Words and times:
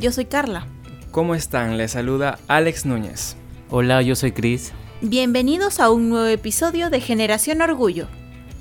yo 0.00 0.10
soy 0.12 0.24
Carla. 0.24 0.66
¿Cómo 1.10 1.34
están? 1.34 1.76
Les 1.76 1.92
saluda 1.92 2.38
Alex 2.48 2.86
Núñez. 2.86 3.36
Hola, 3.68 4.02
yo 4.02 4.16
soy 4.16 4.32
Cris. 4.32 4.72
Bienvenidos 5.02 5.78
a 5.78 5.90
un 5.90 6.08
nuevo 6.08 6.26
episodio 6.26 6.90
de 6.90 7.00
Generación 7.00 7.60
Orgullo. 7.60 8.08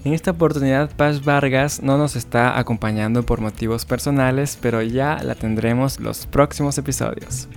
En 0.03 0.13
esta 0.13 0.31
oportunidad 0.31 0.89
Paz 0.95 1.23
Vargas 1.23 1.81
no 1.81 1.97
nos 1.97 2.15
está 2.15 2.57
acompañando 2.57 3.23
por 3.23 3.41
motivos 3.41 3.85
personales, 3.85 4.57
pero 4.61 4.81
ya 4.81 5.21
la 5.23 5.35
tendremos 5.35 5.99
los 5.99 6.25
próximos 6.25 6.77
episodios. 6.77 7.47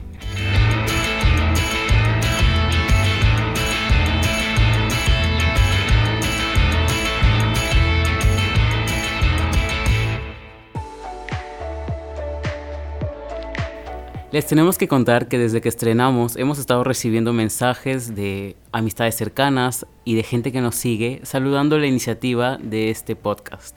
Les 14.32 14.46
tenemos 14.46 14.78
que 14.78 14.88
contar 14.88 15.28
que 15.28 15.38
desde 15.38 15.60
que 15.60 15.68
estrenamos 15.68 16.36
hemos 16.36 16.58
estado 16.58 16.84
recibiendo 16.84 17.34
mensajes 17.34 18.14
de 18.14 18.56
amistades 18.72 19.14
cercanas 19.14 19.86
y 20.06 20.14
de 20.14 20.22
gente 20.22 20.52
que 20.52 20.62
nos 20.62 20.74
sigue 20.74 21.20
saludando 21.22 21.78
la 21.78 21.86
iniciativa 21.86 22.56
de 22.56 22.88
este 22.88 23.14
podcast. 23.14 23.76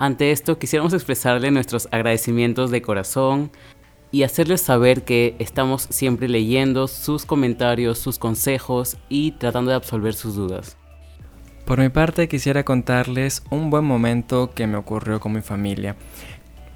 Ante 0.00 0.32
esto 0.32 0.58
quisiéramos 0.58 0.92
expresarle 0.92 1.52
nuestros 1.52 1.86
agradecimientos 1.92 2.72
de 2.72 2.82
corazón 2.82 3.52
y 4.10 4.24
hacerles 4.24 4.60
saber 4.60 5.04
que 5.04 5.36
estamos 5.38 5.86
siempre 5.88 6.28
leyendo 6.28 6.88
sus 6.88 7.24
comentarios, 7.24 7.96
sus 7.96 8.18
consejos 8.18 8.96
y 9.08 9.32
tratando 9.32 9.70
de 9.70 9.76
absolver 9.76 10.14
sus 10.14 10.34
dudas. 10.34 10.76
Por 11.64 11.80
mi 11.80 11.90
parte 11.90 12.26
quisiera 12.26 12.64
contarles 12.64 13.42
un 13.50 13.70
buen 13.70 13.84
momento 13.84 14.52
que 14.52 14.66
me 14.66 14.76
ocurrió 14.76 15.20
con 15.20 15.32
mi 15.32 15.42
familia. 15.42 15.96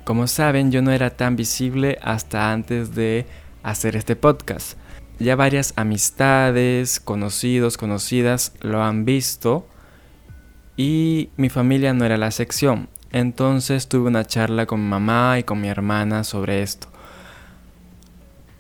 Como 0.05 0.27
saben, 0.27 0.73
yo 0.73 0.83
no 0.83 0.91
era 0.91 1.11
tan 1.11 1.37
visible 1.37 1.99
hasta 2.03 2.53
antes 2.53 2.95
de 2.95 3.27
hacer 3.63 3.97
este 3.97 4.17
podcast. 4.17 4.79
Ya 5.19 5.37
varias 5.37 5.75
amistades, 5.77 6.99
conocidos, 6.99 7.77
conocidas 7.77 8.53
lo 8.61 8.83
han 8.83 9.05
visto 9.05 9.67
y 10.77 11.29
mi 11.37 11.51
familia 11.51 11.93
no 11.93 12.05
era 12.05 12.17
la 12.17 12.31
sección. 12.31 12.89
Entonces 13.13 13.89
tuve 13.89 14.09
una 14.09 14.25
charla 14.25 14.67
con 14.67 14.83
mi 14.83 14.89
mamá 14.89 15.39
y 15.39 15.43
con 15.43 15.61
mi 15.61 15.69
hermana 15.69 16.25
sobre 16.25 16.63
esto. 16.63 16.87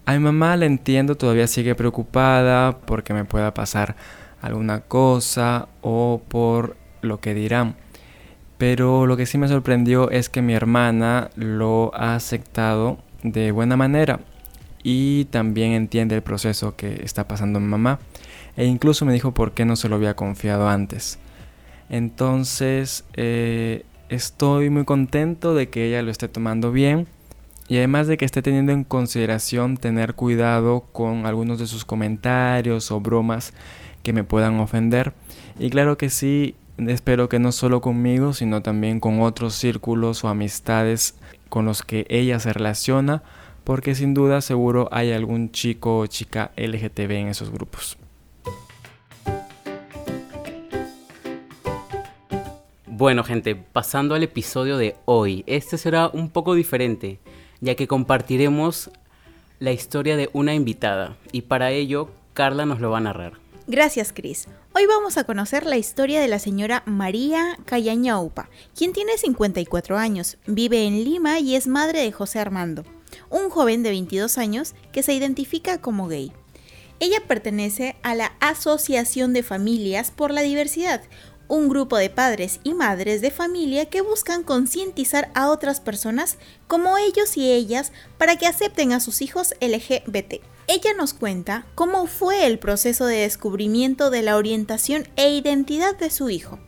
A 0.05 0.13
mi 0.13 0.19
mamá 0.19 0.57
la 0.57 0.67
entiendo, 0.67 1.17
todavía 1.17 1.47
sigue 1.47 1.75
preocupada 1.75 2.79
porque 2.85 3.15
me 3.15 3.25
pueda 3.25 3.55
pasar 3.55 3.97
alguna 4.43 4.81
cosa 4.81 5.69
o 5.81 6.21
por 6.29 6.77
lo 7.01 7.21
que 7.21 7.33
dirán. 7.33 7.77
Pero 8.61 9.07
lo 9.07 9.17
que 9.17 9.25
sí 9.25 9.39
me 9.39 9.49
sorprendió 9.49 10.11
es 10.11 10.29
que 10.29 10.43
mi 10.43 10.53
hermana 10.53 11.31
lo 11.35 11.93
ha 11.95 12.15
aceptado 12.15 12.99
de 13.23 13.53
buena 13.53 13.79
manera 13.79 14.21
y 14.83 15.25
también 15.31 15.73
entiende 15.73 16.15
el 16.15 16.21
proceso 16.21 16.77
que 16.77 17.03
está 17.03 17.27
pasando 17.27 17.59
mi 17.59 17.69
mamá. 17.69 18.01
E 18.59 18.67
incluso 18.67 19.07
me 19.07 19.15
dijo 19.15 19.33
por 19.33 19.53
qué 19.53 19.65
no 19.65 19.77
se 19.77 19.89
lo 19.89 19.97
había 19.97 20.15
confiado 20.15 20.69
antes. 20.69 21.19
Entonces 21.89 23.07
eh, 23.15 23.87
estoy 24.11 24.69
muy 24.69 24.85
contento 24.85 25.55
de 25.55 25.71
que 25.71 25.87
ella 25.87 26.03
lo 26.03 26.11
esté 26.11 26.29
tomando 26.29 26.71
bien 26.71 27.07
y 27.67 27.79
además 27.79 28.09
de 28.09 28.19
que 28.19 28.27
esté 28.27 28.43
teniendo 28.43 28.73
en 28.73 28.85
consideración 28.85 29.79
tener 29.79 30.13
cuidado 30.13 30.85
con 30.93 31.25
algunos 31.25 31.59
de 31.59 31.67
sus 31.67 31.87
comentarios 31.87 32.91
o 32.91 33.01
bromas 33.01 33.55
que 34.03 34.13
me 34.13 34.23
puedan 34.23 34.61
ofender. 34.61 35.15
Y 35.59 35.71
claro 35.71 35.97
que 35.97 36.11
sí, 36.11 36.57
espero 36.89 37.29
que 37.29 37.39
no 37.39 37.53
solo 37.53 37.81
conmigo, 37.81 38.33
sino 38.33 38.63
también 38.63 39.01
con 39.01 39.21
otros 39.21 39.55
círculos 39.55 40.25
o 40.25 40.29
amistades 40.29 41.15
con 41.49 41.65
los 41.65 41.83
que 41.83 42.07
ella 42.09 42.41
se 42.41 42.53
relaciona, 42.53 43.23
porque 43.65 43.95
sin 43.95 44.15
duda 44.15 44.41
seguro 44.41 44.89
hay 44.93 45.13
algún 45.13 45.51
chico 45.51 45.99
o 45.99 46.07
chica 46.07 46.53
LGTB 46.57 47.11
en 47.11 47.29
esos 47.29 47.51
grupos. 47.51 47.99
Bueno 52.87 53.25
gente, 53.25 53.55
pasando 53.57 54.15
al 54.15 54.23
episodio 54.23 54.77
de 54.77 54.95
hoy, 55.07 55.43
este 55.47 55.79
será 55.79 56.09
un 56.09 56.29
poco 56.29 56.55
diferente, 56.55 57.19
ya 57.61 57.75
que 57.75 57.87
compartiremos 57.87 58.91
la 59.59 59.73
historia 59.73 60.17
de 60.17 60.29
una 60.33 60.55
invitada, 60.55 61.17
y 61.33 61.43
para 61.43 61.71
ello 61.71 62.11
Carla 62.35 62.67
nos 62.67 62.81
lo 62.81 62.91
va 62.91 62.99
a 62.99 63.03
narrar. 63.03 63.35
Gracias, 63.67 64.13
Cris. 64.13 64.49
Hoy 64.81 64.87
vamos 64.87 65.19
a 65.19 65.25
conocer 65.25 65.67
la 65.67 65.77
historia 65.77 66.23
de 66.23 66.29
la 66.29 66.39
señora 66.39 66.83
María 66.87 67.59
Cayañaupa, 67.67 68.49
quien 68.75 68.95
tiene 68.95 69.19
54 69.19 69.99
años, 69.99 70.39
vive 70.47 70.87
en 70.87 71.05
Lima 71.05 71.39
y 71.39 71.55
es 71.55 71.67
madre 71.67 72.01
de 72.01 72.13
José 72.13 72.39
Armando, 72.39 72.87
un 73.29 73.51
joven 73.51 73.83
de 73.83 73.91
22 73.91 74.39
años 74.39 74.73
que 74.91 75.03
se 75.03 75.13
identifica 75.13 75.83
como 75.83 76.09
gay. 76.09 76.33
Ella 76.99 77.19
pertenece 77.29 77.97
a 78.03 78.15
la 78.15 78.33
Asociación 78.41 79.35
de 79.35 79.43
Familias 79.43 80.11
por 80.11 80.31
la 80.31 80.41
Diversidad, 80.41 81.03
un 81.47 81.69
grupo 81.69 81.99
de 81.99 82.09
padres 82.09 82.59
y 82.65 82.73
madres 82.73 83.21
de 83.21 83.31
familia 83.31 83.85
que 83.85 84.01
buscan 84.01 84.43
concientizar 84.43 85.31
a 85.35 85.51
otras 85.51 85.81
personas 85.81 86.39
como 86.69 86.97
ellos 86.97 87.37
y 87.37 87.53
ellas 87.53 87.93
para 88.17 88.37
que 88.37 88.47
acepten 88.47 88.95
a 88.95 89.01
sus 89.01 89.21
hijos 89.21 89.53
LGBT. 89.61 90.41
Ella 90.73 90.95
nos 90.95 91.15
cuenta 91.15 91.67
cómo 91.75 92.07
fue 92.07 92.47
el 92.47 92.61
proceso 92.61 93.05
de 93.05 93.23
descubrimiento 93.23 94.09
de 94.09 94.23
la 94.23 94.37
orientación 94.37 95.09
e 95.17 95.31
identidad 95.31 95.99
de 95.99 96.11
su 96.11 96.31
hijo. 96.31 96.61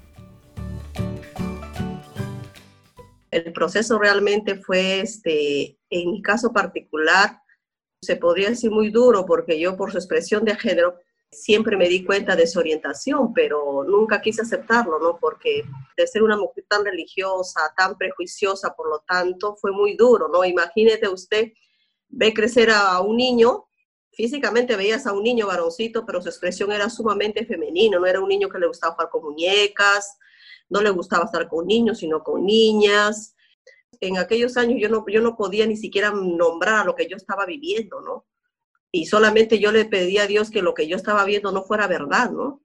El 3.30 3.52
proceso 3.52 4.00
realmente 4.00 4.56
fue, 4.56 4.98
este, 5.02 5.78
en 5.88 6.10
mi 6.10 6.20
caso 6.20 6.52
particular, 6.52 7.42
se 8.00 8.16
podría 8.16 8.48
decir 8.48 8.72
muy 8.72 8.90
duro 8.90 9.24
porque 9.24 9.60
yo 9.60 9.76
por 9.76 9.92
su 9.92 9.98
expresión 9.98 10.44
de 10.44 10.56
género 10.56 10.96
siempre 11.30 11.76
me 11.76 11.88
di 11.88 12.04
cuenta 12.04 12.34
de 12.34 12.48
su 12.48 12.58
orientación, 12.58 13.32
pero 13.32 13.84
nunca 13.84 14.20
quise 14.20 14.42
aceptarlo, 14.42 14.98
¿no? 14.98 15.16
Porque 15.20 15.62
de 15.96 16.06
ser 16.08 16.24
una 16.24 16.36
mujer 16.36 16.64
tan 16.68 16.84
religiosa, 16.84 17.72
tan 17.76 17.96
prejuiciosa, 17.96 18.74
por 18.74 18.90
lo 18.90 18.98
tanto, 19.06 19.54
fue 19.54 19.70
muy 19.70 19.94
duro, 19.94 20.26
¿no? 20.26 20.44
Imagínate 20.44 21.08
usted, 21.08 21.52
ve 22.08 22.34
crecer 22.34 22.68
a 22.68 23.00
un 23.00 23.16
niño 23.16 23.68
físicamente 24.12 24.76
veías 24.76 25.06
a 25.06 25.12
un 25.12 25.22
niño 25.22 25.46
varoncito, 25.46 26.04
pero 26.04 26.20
su 26.20 26.28
expresión 26.28 26.72
era 26.72 26.90
sumamente 26.90 27.46
femenina, 27.46 27.98
no 27.98 28.06
era 28.06 28.20
un 28.20 28.28
niño 28.28 28.48
que 28.48 28.58
le 28.58 28.66
gustaba 28.66 28.94
jugar 28.94 29.10
con 29.10 29.24
muñecas, 29.24 30.18
no 30.68 30.80
le 30.82 30.90
gustaba 30.90 31.24
estar 31.24 31.48
con 31.48 31.66
niños, 31.66 31.98
sino 31.98 32.22
con 32.22 32.44
niñas. 32.44 33.34
En 34.00 34.18
aquellos 34.18 34.56
años 34.56 34.78
yo 34.80 34.88
no, 34.88 35.04
yo 35.08 35.20
no 35.20 35.36
podía 35.36 35.66
ni 35.66 35.76
siquiera 35.76 36.10
nombrar 36.10 36.86
lo 36.86 36.94
que 36.94 37.08
yo 37.08 37.16
estaba 37.16 37.46
viviendo, 37.46 38.00
¿no? 38.00 38.26
Y 38.90 39.06
solamente 39.06 39.58
yo 39.58 39.72
le 39.72 39.86
pedía 39.86 40.24
a 40.24 40.26
Dios 40.26 40.50
que 40.50 40.60
lo 40.60 40.74
que 40.74 40.86
yo 40.86 40.96
estaba 40.96 41.24
viendo 41.24 41.50
no 41.50 41.62
fuera 41.62 41.86
verdad, 41.86 42.30
¿no? 42.30 42.62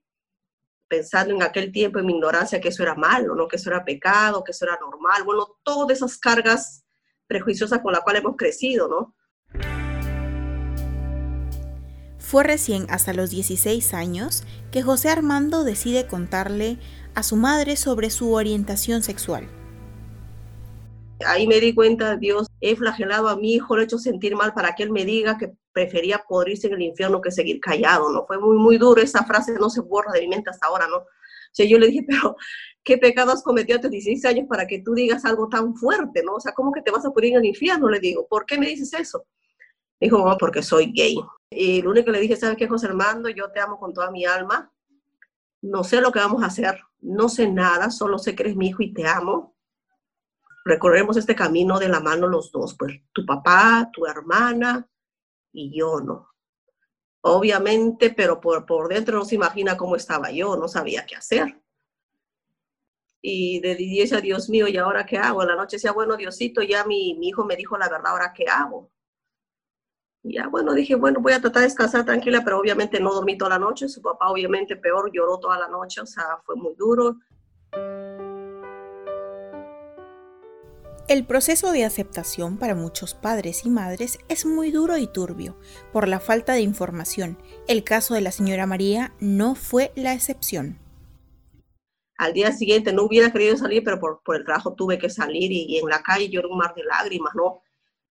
Pensando 0.86 1.34
en 1.34 1.42
aquel 1.42 1.72
tiempo, 1.72 1.98
en 1.98 2.06
mi 2.06 2.14
ignorancia, 2.14 2.60
que 2.60 2.68
eso 2.68 2.82
era 2.82 2.94
malo, 2.94 3.34
¿no? 3.34 3.48
Que 3.48 3.56
eso 3.56 3.70
era 3.70 3.84
pecado, 3.84 4.44
que 4.44 4.52
eso 4.52 4.66
era 4.66 4.78
normal. 4.78 5.22
Bueno, 5.24 5.58
todas 5.62 5.96
esas 5.96 6.18
cargas 6.18 6.84
prejuiciosas 7.26 7.80
con 7.80 7.92
las 7.92 8.02
cuales 8.02 8.22
hemos 8.22 8.36
crecido, 8.36 8.88
¿no? 8.88 9.14
Fue 12.28 12.44
recién 12.44 12.84
hasta 12.90 13.14
los 13.14 13.30
16 13.30 13.94
años 13.94 14.44
que 14.70 14.82
José 14.82 15.08
Armando 15.08 15.64
decide 15.64 16.06
contarle 16.06 16.76
a 17.14 17.22
su 17.22 17.36
madre 17.36 17.74
sobre 17.74 18.10
su 18.10 18.34
orientación 18.34 19.02
sexual. 19.02 19.48
Ahí 21.24 21.46
me 21.46 21.58
di 21.58 21.74
cuenta, 21.74 22.16
Dios, 22.16 22.46
he 22.60 22.76
flagelado 22.76 23.30
a 23.30 23.36
mi 23.36 23.54
hijo, 23.54 23.74
lo 23.74 23.80
he 23.80 23.86
hecho 23.86 23.96
sentir 23.96 24.36
mal 24.36 24.52
para 24.52 24.74
que 24.74 24.82
él 24.82 24.90
me 24.90 25.06
diga 25.06 25.38
que 25.38 25.54
prefería 25.72 26.22
podrirse 26.28 26.66
en 26.66 26.74
el 26.74 26.82
infierno 26.82 27.22
que 27.22 27.30
seguir 27.30 27.60
callado, 27.60 28.12
¿no? 28.12 28.26
Fue 28.26 28.38
muy, 28.38 28.58
muy 28.58 28.76
duro, 28.76 29.00
esa 29.00 29.24
frase 29.24 29.54
no 29.54 29.70
se 29.70 29.80
borra 29.80 30.12
de 30.12 30.20
mi 30.20 30.28
mente 30.28 30.50
hasta 30.50 30.66
ahora, 30.66 30.86
¿no? 30.86 30.98
O 30.98 31.06
sea, 31.52 31.64
yo 31.64 31.78
le 31.78 31.86
dije, 31.86 32.04
pero 32.06 32.36
¿qué 32.84 32.98
pecado 32.98 33.32
has 33.32 33.42
cometido 33.42 33.78
a 33.78 33.80
tus 33.80 33.90
16 33.90 34.26
años 34.26 34.46
para 34.50 34.66
que 34.66 34.80
tú 34.80 34.92
digas 34.92 35.24
algo 35.24 35.48
tan 35.48 35.74
fuerte, 35.74 36.22
¿no? 36.22 36.34
O 36.34 36.40
sea, 36.40 36.52
¿cómo 36.52 36.72
que 36.72 36.82
te 36.82 36.90
vas 36.90 37.06
a 37.06 37.10
poner 37.10 37.30
en 37.30 37.38
el 37.38 37.46
infierno? 37.46 37.88
Le 37.88 38.00
digo, 38.00 38.28
¿por 38.28 38.44
qué 38.44 38.58
me 38.58 38.66
dices 38.66 38.92
eso? 38.92 39.24
Dijo, 40.00 40.18
mamá, 40.18 40.36
porque 40.38 40.62
soy 40.62 40.92
gay. 40.92 41.16
Y 41.50 41.82
lo 41.82 41.90
único 41.90 42.06
que 42.06 42.12
le 42.12 42.20
dije, 42.20 42.36
¿sabes 42.36 42.56
qué, 42.56 42.68
José 42.68 42.86
Armando? 42.86 43.28
Yo 43.28 43.50
te 43.50 43.60
amo 43.60 43.78
con 43.78 43.92
toda 43.92 44.10
mi 44.10 44.24
alma. 44.24 44.72
No 45.60 45.82
sé 45.82 46.00
lo 46.00 46.12
que 46.12 46.20
vamos 46.20 46.42
a 46.42 46.46
hacer, 46.46 46.80
no 47.00 47.28
sé 47.28 47.48
nada, 47.50 47.90
solo 47.90 48.18
sé 48.18 48.34
que 48.36 48.44
eres 48.44 48.56
mi 48.56 48.68
hijo 48.68 48.82
y 48.82 48.92
te 48.92 49.06
amo. 49.06 49.56
Recorremos 50.64 51.16
este 51.16 51.34
camino 51.34 51.78
de 51.78 51.88
la 51.88 52.00
mano 52.00 52.28
los 52.28 52.52
dos, 52.52 52.76
pues 52.78 53.00
tu 53.12 53.24
papá, 53.24 53.90
tu 53.92 54.06
hermana 54.06 54.88
y 55.52 55.76
yo, 55.76 56.00
¿no? 56.00 56.28
Obviamente, 57.22 58.10
pero 58.10 58.40
por, 58.40 58.64
por 58.66 58.88
dentro 58.88 59.18
no 59.18 59.24
se 59.24 59.34
imagina 59.34 59.76
cómo 59.76 59.96
estaba 59.96 60.30
yo, 60.30 60.56
no 60.56 60.68
sabía 60.68 61.04
qué 61.06 61.16
hacer. 61.16 61.60
Y 63.20 63.60
le 63.60 63.74
dije 63.74 64.14
a 64.14 64.20
Dios 64.20 64.48
mío, 64.48 64.68
¿y 64.68 64.76
ahora 64.76 65.04
qué 65.04 65.18
hago? 65.18 65.42
En 65.42 65.48
la 65.48 65.56
noche 65.56 65.76
decía, 65.76 65.90
bueno, 65.92 66.16
Diosito, 66.16 66.62
ya 66.62 66.84
mi, 66.84 67.14
mi 67.18 67.28
hijo 67.28 67.44
me 67.44 67.56
dijo 67.56 67.76
la 67.76 67.88
verdad, 67.88 68.12
¿ahora 68.12 68.32
qué 68.32 68.44
hago? 68.46 68.92
Ya 70.22 70.48
bueno, 70.48 70.74
dije, 70.74 70.94
bueno, 70.94 71.20
voy 71.20 71.32
a 71.32 71.40
tratar 71.40 71.62
de 71.62 71.68
descansar 71.68 72.04
tranquila, 72.04 72.42
pero 72.44 72.58
obviamente 72.58 73.00
no 73.00 73.12
dormí 73.12 73.38
toda 73.38 73.50
la 73.50 73.58
noche. 73.58 73.88
Su 73.88 74.02
papá 74.02 74.30
obviamente 74.30 74.76
peor, 74.76 75.10
lloró 75.12 75.38
toda 75.38 75.58
la 75.58 75.68
noche, 75.68 76.00
o 76.00 76.06
sea, 76.06 76.38
fue 76.44 76.56
muy 76.56 76.74
duro. 76.74 77.16
El 81.08 81.24
proceso 81.24 81.72
de 81.72 81.86
aceptación 81.86 82.58
para 82.58 82.74
muchos 82.74 83.14
padres 83.14 83.64
y 83.64 83.70
madres 83.70 84.18
es 84.28 84.44
muy 84.44 84.70
duro 84.70 84.98
y 84.98 85.06
turbio 85.06 85.56
por 85.90 86.06
la 86.06 86.20
falta 86.20 86.52
de 86.52 86.60
información. 86.60 87.38
El 87.66 87.82
caso 87.82 88.12
de 88.12 88.20
la 88.20 88.30
señora 88.30 88.66
María 88.66 89.14
no 89.18 89.54
fue 89.54 89.90
la 89.96 90.12
excepción. 90.12 90.78
Al 92.18 92.34
día 92.34 92.52
siguiente 92.52 92.92
no 92.92 93.04
hubiera 93.04 93.32
querido 93.32 93.56
salir, 93.56 93.82
pero 93.84 93.98
por, 93.98 94.20
el 94.36 94.44
trabajo 94.44 94.74
tuve 94.74 94.98
que 94.98 95.08
salir 95.08 95.50
y, 95.50 95.78
en 95.78 95.88
la 95.88 96.02
calle 96.02 96.28
lloré 96.28 96.48
un 96.48 96.58
mar 96.58 96.74
de 96.74 96.84
lágrimas, 96.84 97.32
¿no? 97.34 97.62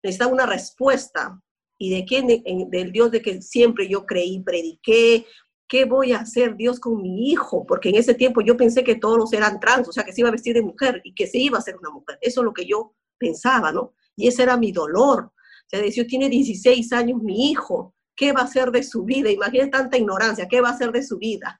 Necesitaba 0.03 0.33
una 0.33 0.45
respuesta. 0.45 1.39
¿Y 1.81 1.89
de 1.89 2.05
quién? 2.05 2.27
del 2.69 2.91
Dios 2.91 3.09
de 3.09 3.23
que 3.23 3.41
siempre 3.41 3.89
yo 3.89 4.05
creí, 4.05 4.39
prediqué, 4.39 5.25
¿qué 5.67 5.85
voy 5.85 6.11
a 6.11 6.19
hacer 6.19 6.55
Dios 6.55 6.79
con 6.79 7.01
mi 7.01 7.31
hijo? 7.31 7.65
Porque 7.65 7.89
en 7.89 7.95
ese 7.95 8.13
tiempo 8.13 8.41
yo 8.41 8.55
pensé 8.55 8.83
que 8.83 8.93
todos 8.93 9.33
eran 9.33 9.59
trans, 9.59 9.89
o 9.89 9.91
sea, 9.91 10.03
que 10.03 10.13
se 10.13 10.21
iba 10.21 10.29
a 10.29 10.31
vestir 10.31 10.53
de 10.53 10.61
mujer 10.61 11.01
y 11.03 11.15
que 11.15 11.25
se 11.25 11.39
iba 11.39 11.57
a 11.57 11.61
ser 11.61 11.75
una 11.77 11.89
mujer. 11.89 12.19
Eso 12.21 12.41
es 12.41 12.45
lo 12.45 12.53
que 12.53 12.67
yo 12.67 12.93
pensaba, 13.17 13.71
¿no? 13.71 13.95
Y 14.15 14.27
ese 14.27 14.43
era 14.43 14.57
mi 14.57 14.71
dolor. 14.71 15.31
O 15.33 15.33
sea, 15.65 15.81
decía, 15.81 16.05
tiene 16.05 16.29
16 16.29 16.93
años 16.93 17.19
mi 17.23 17.49
hijo, 17.49 17.95
¿qué 18.15 18.31
va 18.31 18.41
a 18.41 18.43
hacer 18.43 18.69
de 18.69 18.83
su 18.83 19.03
vida? 19.03 19.31
Imagínate 19.31 19.71
tanta 19.71 19.97
ignorancia, 19.97 20.47
¿qué 20.47 20.61
va 20.61 20.69
a 20.69 20.73
hacer 20.73 20.91
de 20.91 21.01
su 21.01 21.17
vida? 21.17 21.57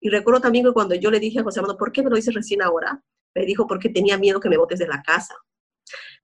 Y 0.00 0.08
recuerdo 0.08 0.40
también 0.40 0.64
que 0.64 0.72
cuando 0.72 0.94
yo 0.94 1.10
le 1.10 1.20
dije 1.20 1.40
a 1.40 1.42
José 1.42 1.60
Armando, 1.60 1.76
¿por 1.76 1.92
qué 1.92 2.02
me 2.02 2.08
lo 2.08 2.16
dices 2.16 2.32
recién 2.32 2.62
ahora? 2.62 3.04
Me 3.34 3.44
dijo, 3.44 3.66
porque 3.66 3.90
tenía 3.90 4.16
miedo 4.16 4.40
que 4.40 4.48
me 4.48 4.56
botes 4.56 4.78
de 4.78 4.88
la 4.88 5.02
casa. 5.02 5.34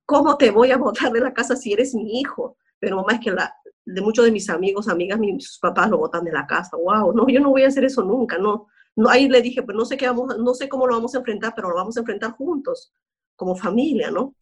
¿Cómo 0.07 0.39
te 0.39 0.51
voy 0.51 0.71
a 0.71 0.79
botar 0.79 1.13
de 1.13 1.21
la 1.21 1.35
casa 1.35 1.57
si 1.57 1.75
eres 1.75 1.95
mi 1.95 2.21
hijo? 2.21 2.57
Pero 2.79 2.97
mamá, 2.97 3.15
es 3.15 3.21
que 3.21 3.31
la, 3.31 3.55
de 3.85 4.01
muchos 4.01 4.25
de 4.25 4.33
mis 4.33 4.49
amigos, 4.51 4.89
amigas, 4.89 5.19
mis 5.19 5.59
papás 5.59 5.91
lo 5.91 5.99
botan 5.99 6.25
de 6.25 6.33
la 6.33 6.47
casa. 6.47 6.77
Wow, 6.77 7.13
no, 7.13 7.27
yo 7.29 7.41
no 7.41 7.51
voy 7.51 7.65
a 7.65 7.69
hacer 7.69 7.85
eso 7.85 8.03
nunca, 8.03 8.39
no. 8.39 8.67
no 8.97 9.09
ahí 9.09 9.29
le 9.29 9.43
dije, 9.43 9.63
pues 9.63 9.77
no 9.77 9.85
sé 9.85 9.97
qué 9.97 10.07
vamos, 10.07 10.39
no 10.39 10.55
sé 10.55 10.69
cómo 10.69 10.87
lo 10.87 10.95
vamos 10.95 11.15
a 11.15 11.19
enfrentar, 11.19 11.53
pero 11.55 11.69
lo 11.69 11.75
vamos 11.75 11.97
a 11.97 12.01
enfrentar 12.01 12.33
juntos, 12.33 12.93
como 13.37 13.57
familia, 13.57 14.11
¿no? 14.11 14.35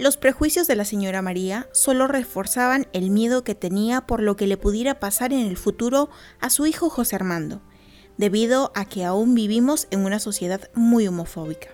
Los 0.00 0.16
prejuicios 0.16 0.66
de 0.66 0.76
la 0.76 0.86
señora 0.86 1.20
María 1.20 1.68
solo 1.72 2.06
reforzaban 2.06 2.86
el 2.94 3.10
miedo 3.10 3.44
que 3.44 3.54
tenía 3.54 4.00
por 4.00 4.22
lo 4.22 4.34
que 4.34 4.46
le 4.46 4.56
pudiera 4.56 4.98
pasar 4.98 5.34
en 5.34 5.46
el 5.46 5.58
futuro 5.58 6.08
a 6.40 6.48
su 6.48 6.64
hijo 6.64 6.88
José 6.88 7.16
Armando, 7.16 7.60
debido 8.16 8.72
a 8.74 8.86
que 8.86 9.04
aún 9.04 9.34
vivimos 9.34 9.88
en 9.90 10.06
una 10.06 10.18
sociedad 10.18 10.70
muy 10.74 11.06
homofóbica, 11.06 11.68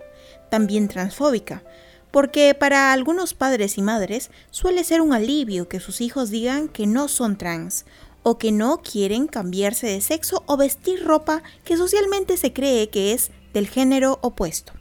también 0.50 0.88
transfóbica, 0.88 1.62
porque 2.10 2.54
para 2.54 2.92
algunos 2.92 3.34
padres 3.34 3.78
y 3.78 3.82
madres 3.82 4.30
suele 4.50 4.84
ser 4.84 5.00
un 5.00 5.12
alivio 5.12 5.68
que 5.68 5.80
sus 5.80 6.00
hijos 6.00 6.30
digan 6.30 6.68
que 6.68 6.86
no 6.86 7.08
son 7.08 7.36
trans 7.36 7.84
o 8.22 8.38
que 8.38 8.52
no 8.52 8.78
quieren 8.78 9.26
cambiarse 9.28 9.86
de 9.86 10.00
sexo 10.00 10.42
o 10.46 10.56
vestir 10.56 11.04
ropa 11.04 11.42
que 11.64 11.76
socialmente 11.76 12.36
se 12.36 12.52
cree 12.52 12.90
que 12.90 13.12
es 13.12 13.30
del 13.52 13.68
género 13.68 14.18
opuesto. 14.22 14.72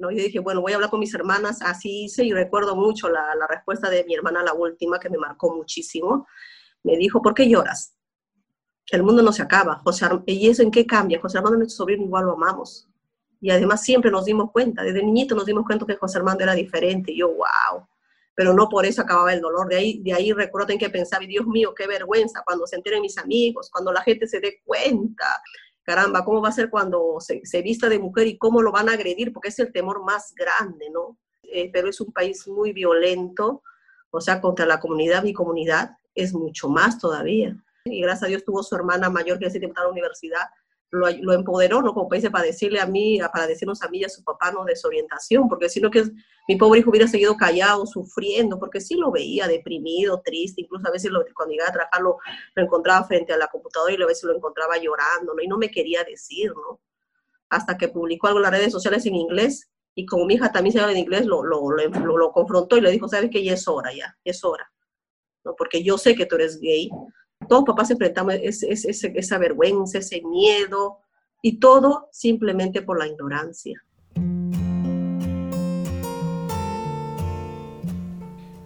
¿no? 0.00 0.10
Yo 0.10 0.16
dije, 0.16 0.40
bueno, 0.40 0.60
voy 0.60 0.72
a 0.72 0.76
hablar 0.76 0.90
con 0.90 1.00
mis 1.00 1.14
hermanas, 1.14 1.60
así 1.62 2.04
hice 2.04 2.24
y 2.24 2.32
recuerdo 2.32 2.74
mucho 2.74 3.08
la, 3.08 3.34
respuesta 3.48 3.90
de 3.90 4.04
mi 4.04 4.14
hermana, 4.14 4.42
la 4.42 4.54
última, 4.54 4.98
que 4.98 5.10
me 5.10 5.18
marcó 5.18 5.54
muchísimo. 5.54 6.26
Me 6.82 6.96
dijo, 6.96 7.20
¿por 7.22 7.34
qué 7.34 7.48
lloras? 7.48 7.94
El 8.90 9.02
mundo 9.02 9.22
no 9.22 9.32
se 9.32 9.42
acaba. 9.42 9.80
José 9.84 10.06
¿Y 10.26 10.48
eso 10.48 10.62
en 10.62 10.70
qué 10.70 10.86
cambia? 10.86 11.20
José 11.20 11.38
Armando, 11.38 11.58
nuestro 11.58 11.76
sobrino, 11.76 12.04
igual 12.04 12.24
lo 12.24 12.32
amamos. 12.32 12.89
Y 13.40 13.50
además 13.50 13.82
siempre 13.82 14.10
nos 14.10 14.26
dimos 14.26 14.50
cuenta, 14.52 14.82
desde 14.82 15.02
niñito 15.02 15.34
nos 15.34 15.46
dimos 15.46 15.64
cuenta 15.64 15.86
que 15.86 15.96
José 15.96 16.18
Armando 16.18 16.44
era 16.44 16.54
diferente. 16.54 17.12
Y 17.12 17.18
yo, 17.18 17.28
wow. 17.28 17.86
Pero 18.34 18.54
no 18.54 18.68
por 18.68 18.86
eso 18.86 19.02
acababa 19.02 19.32
el 19.32 19.40
dolor. 19.40 19.68
De 19.68 19.76
ahí, 19.76 20.02
de 20.02 20.12
ahí 20.12 20.32
recuerdo 20.32 20.76
que 20.78 20.90
pensaba, 20.90 21.24
Dios 21.24 21.46
mío, 21.46 21.74
qué 21.74 21.86
vergüenza 21.86 22.42
cuando 22.44 22.66
se 22.66 22.76
enteren 22.76 23.02
mis 23.02 23.18
amigos, 23.18 23.70
cuando 23.70 23.92
la 23.92 24.02
gente 24.02 24.26
se 24.26 24.40
dé 24.40 24.60
cuenta. 24.64 25.42
Caramba, 25.82 26.24
¿cómo 26.24 26.40
va 26.40 26.48
a 26.48 26.52
ser 26.52 26.70
cuando 26.70 27.16
se, 27.20 27.40
se 27.44 27.62
vista 27.62 27.88
de 27.88 27.98
mujer 27.98 28.26
y 28.26 28.38
cómo 28.38 28.62
lo 28.62 28.72
van 28.72 28.88
a 28.88 28.92
agredir? 28.92 29.32
Porque 29.32 29.48
es 29.48 29.58
el 29.58 29.72
temor 29.72 30.04
más 30.04 30.34
grande, 30.34 30.90
¿no? 30.90 31.18
Eh, 31.52 31.70
es 31.74 32.00
un 32.00 32.12
país 32.12 32.46
muy 32.46 32.72
violento, 32.72 33.62
o 34.10 34.20
sea, 34.20 34.40
contra 34.40 34.66
la 34.66 34.80
comunidad, 34.80 35.22
mi 35.22 35.32
comunidad, 35.32 35.90
es 36.14 36.32
mucho 36.32 36.68
más 36.68 36.98
todavía. 36.98 37.56
Y 37.84 38.02
gracias 38.02 38.24
a 38.24 38.26
Dios 38.28 38.44
tuvo 38.44 38.62
su 38.62 38.74
hermana 38.74 39.10
mayor 39.10 39.38
que 39.38 39.50
se 39.50 39.58
a 39.58 39.82
la 39.82 39.88
universidad, 39.88 40.42
lo, 40.90 41.32
empoderó, 41.32 41.82
¿no? 41.82 41.94
Como 41.94 42.08
dice, 42.10 42.30
para 42.30 42.44
decirle 42.44 42.80
a 42.80 42.86
mí, 42.86 43.18
para 43.32 43.46
decirnos 43.46 43.82
a 43.82 43.88
mí 43.88 43.98
y 43.98 44.04
a 44.04 44.08
su 44.08 44.24
papá, 44.24 44.50
no 44.50 44.64
desorientación, 44.64 45.48
porque 45.48 45.68
si 45.68 45.80
no 45.80 45.90
que 45.90 46.04
mi 46.48 46.56
pobre 46.56 46.80
hijo 46.80 46.90
hubiera 46.90 47.06
seguido 47.06 47.36
callado, 47.36 47.86
sufriendo, 47.86 48.58
porque 48.58 48.80
sí 48.80 48.96
lo 48.96 49.12
veía 49.12 49.46
deprimido, 49.46 50.20
triste, 50.24 50.62
incluso 50.62 50.88
a 50.88 50.90
veces 50.90 51.12
lo, 51.12 51.24
cuando 51.34 51.54
iba 51.54 51.64
a 51.66 51.72
trabajar 51.72 52.00
lo, 52.00 52.18
encontraba 52.56 53.06
frente 53.06 53.32
a 53.32 53.36
la 53.36 53.46
computadora 53.46 53.94
y 53.94 54.02
a 54.02 54.06
veces 54.06 54.24
lo 54.24 54.34
encontraba 54.34 54.78
llorando, 54.78 55.34
¿no? 55.34 55.42
Y 55.42 55.46
no 55.46 55.58
me 55.58 55.70
quería 55.70 56.02
decir, 56.02 56.50
¿no? 56.50 56.80
Hasta 57.48 57.76
que 57.78 57.88
publicó 57.88 58.26
algo 58.26 58.40
en 58.40 58.44
las 58.44 58.52
redes 58.52 58.72
sociales 58.72 59.06
en 59.06 59.14
inglés, 59.14 59.70
y 59.94 60.06
como 60.06 60.24
mi 60.24 60.34
hija 60.34 60.50
también 60.50 60.72
se 60.72 60.80
habla 60.80 60.92
en 60.92 60.98
inglés, 60.98 61.26
lo, 61.26 61.42
lo, 61.44 62.32
confrontó 62.32 62.76
y 62.76 62.80
le 62.80 62.90
dijo, 62.90 63.08
¿sabes 63.08 63.30
que 63.30 63.44
Ya 63.44 63.54
es 63.54 63.68
hora, 63.68 63.92
ya, 63.92 64.16
es 64.24 64.42
hora, 64.44 64.72
¿no? 65.44 65.54
Porque 65.56 65.84
yo 65.84 65.98
sé 65.98 66.16
que 66.16 66.26
tú 66.26 66.34
eres 66.34 66.58
gay, 66.58 66.90
todos 67.50 67.64
papás 67.64 67.90
enfrentamos 67.90 68.34
esa 68.42 69.38
vergüenza, 69.38 69.98
ese 69.98 70.22
miedo, 70.22 71.00
y 71.42 71.58
todo 71.58 72.08
simplemente 72.12 72.80
por 72.80 72.96
la 72.96 73.08
ignorancia. 73.08 73.82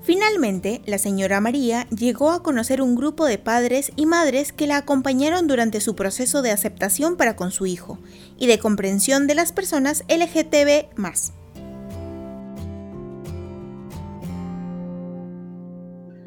Finalmente, 0.02 0.82
la 0.84 0.98
señora 0.98 1.40
María 1.40 1.86
llegó 1.88 2.30
a 2.30 2.42
conocer 2.42 2.82
un 2.82 2.94
grupo 2.94 3.24
de 3.24 3.38
padres 3.38 3.90
y 3.96 4.04
madres 4.04 4.52
que 4.52 4.66
la 4.66 4.76
acompañaron 4.76 5.46
durante 5.46 5.80
su 5.80 5.96
proceso 5.96 6.42
de 6.42 6.50
aceptación 6.50 7.16
para 7.16 7.36
con 7.36 7.52
su 7.52 7.64
hijo 7.64 7.98
y 8.38 8.46
de 8.48 8.58
comprensión 8.58 9.26
de 9.26 9.34
las 9.34 9.52
personas 9.52 10.04
LGTB 10.10 10.94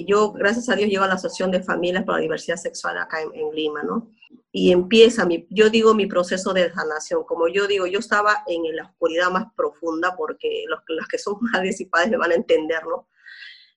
yo, 0.07 0.31
gracias 0.31 0.69
a 0.69 0.75
Dios, 0.75 0.89
llevo 0.89 1.03
a 1.03 1.07
la 1.07 1.15
Asociación 1.15 1.51
de 1.51 1.61
Familias 1.61 2.03
por 2.03 2.15
la 2.15 2.21
Diversidad 2.21 2.55
Sexual 2.55 2.97
acá 2.97 3.17
en, 3.21 3.53
Lima, 3.53 3.83
¿no? 3.83 4.09
Y 4.51 4.71
empieza, 4.71 5.25
mi, 5.25 5.45
yo 5.49 5.69
digo, 5.69 5.93
mi 5.93 6.07
proceso 6.07 6.53
de 6.53 6.71
sanación. 6.73 7.25
Como 7.25 7.47
yo 7.47 7.67
digo, 7.67 7.85
yo 7.85 7.99
estaba 7.99 8.43
en 8.47 8.75
la 8.75 8.85
oscuridad 8.85 9.29
más 9.29 9.53
profunda, 9.55 10.15
porque 10.15 10.63
los, 10.67 10.79
las 10.87 11.07
que 11.07 11.17
son 11.17 11.35
madres 11.53 11.81
y 11.81 11.85
padres 11.85 12.11
me 12.11 12.17
van 12.17 12.31
a 12.31 12.35
entender, 12.35 12.83
¿no? 12.85 13.09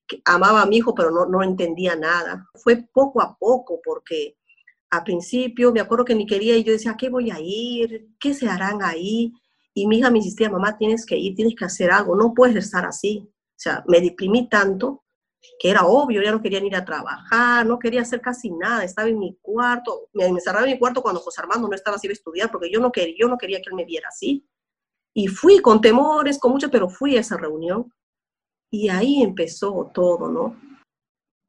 Que 0.06 0.22
amaba 0.24 0.62
a 0.62 0.66
mi 0.66 0.76
hijo, 0.76 0.94
pero 0.94 1.10
no, 1.10 1.26
no 1.26 1.42
entendía 1.42 1.96
nada. 1.96 2.48
Fue 2.54 2.76
poco 2.92 3.20
a 3.20 3.36
poco, 3.36 3.80
porque 3.84 4.36
a 4.90 5.04
principio 5.04 5.72
me 5.72 5.80
acuerdo 5.80 6.04
que 6.04 6.14
ni 6.14 6.26
quería 6.26 6.56
y 6.56 6.64
yo 6.64 6.72
decía, 6.72 6.92
¿a 6.92 6.96
qué 6.96 7.10
voy 7.10 7.30
a 7.30 7.38
ir? 7.40 8.08
¿Qué 8.18 8.34
se 8.34 8.48
harán 8.48 8.82
ahí? 8.82 9.32
Y 9.74 9.86
mi 9.86 9.98
hija 9.98 10.10
me 10.10 10.18
insistía, 10.18 10.50
mamá, 10.50 10.78
tienes 10.78 11.04
que 11.04 11.16
ir, 11.16 11.34
tienes 11.34 11.54
que 11.56 11.64
hacer 11.64 11.90
algo, 11.90 12.16
no 12.16 12.34
puedes 12.34 12.56
estar 12.56 12.84
así. 12.84 13.28
O 13.28 13.62
sea, 13.62 13.84
me 13.86 14.00
deprimí 14.00 14.48
tanto 14.48 15.04
que 15.58 15.70
era 15.70 15.84
obvio, 15.86 16.22
ya 16.22 16.32
no 16.32 16.42
querían 16.42 16.66
ir 16.66 16.76
a 16.76 16.84
trabajar, 16.84 17.66
no 17.66 17.78
quería 17.78 18.02
hacer 18.02 18.20
casi 18.20 18.50
nada, 18.50 18.84
estaba 18.84 19.08
en 19.08 19.18
mi 19.18 19.36
cuarto, 19.40 20.08
me 20.12 20.26
encerraba 20.26 20.66
en 20.66 20.72
mi 20.72 20.78
cuarto 20.78 21.02
cuando 21.02 21.20
José 21.20 21.40
Armando 21.40 21.68
no 21.68 21.74
estaba 21.74 21.96
así 21.96 22.08
a 22.08 22.12
estudiar, 22.12 22.50
porque 22.50 22.70
yo 22.70 22.80
no, 22.80 22.92
quería, 22.92 23.14
yo 23.18 23.28
no 23.28 23.38
quería 23.38 23.58
que 23.58 23.70
él 23.70 23.76
me 23.76 23.84
viera 23.84 24.08
así. 24.08 24.46
Y 25.12 25.26
fui 25.26 25.60
con 25.60 25.80
temores, 25.80 26.38
con 26.38 26.52
mucho, 26.52 26.70
pero 26.70 26.88
fui 26.88 27.16
a 27.16 27.20
esa 27.20 27.36
reunión. 27.36 27.92
Y 28.70 28.88
ahí 28.88 29.22
empezó 29.22 29.90
todo, 29.92 30.30
¿no? 30.30 30.56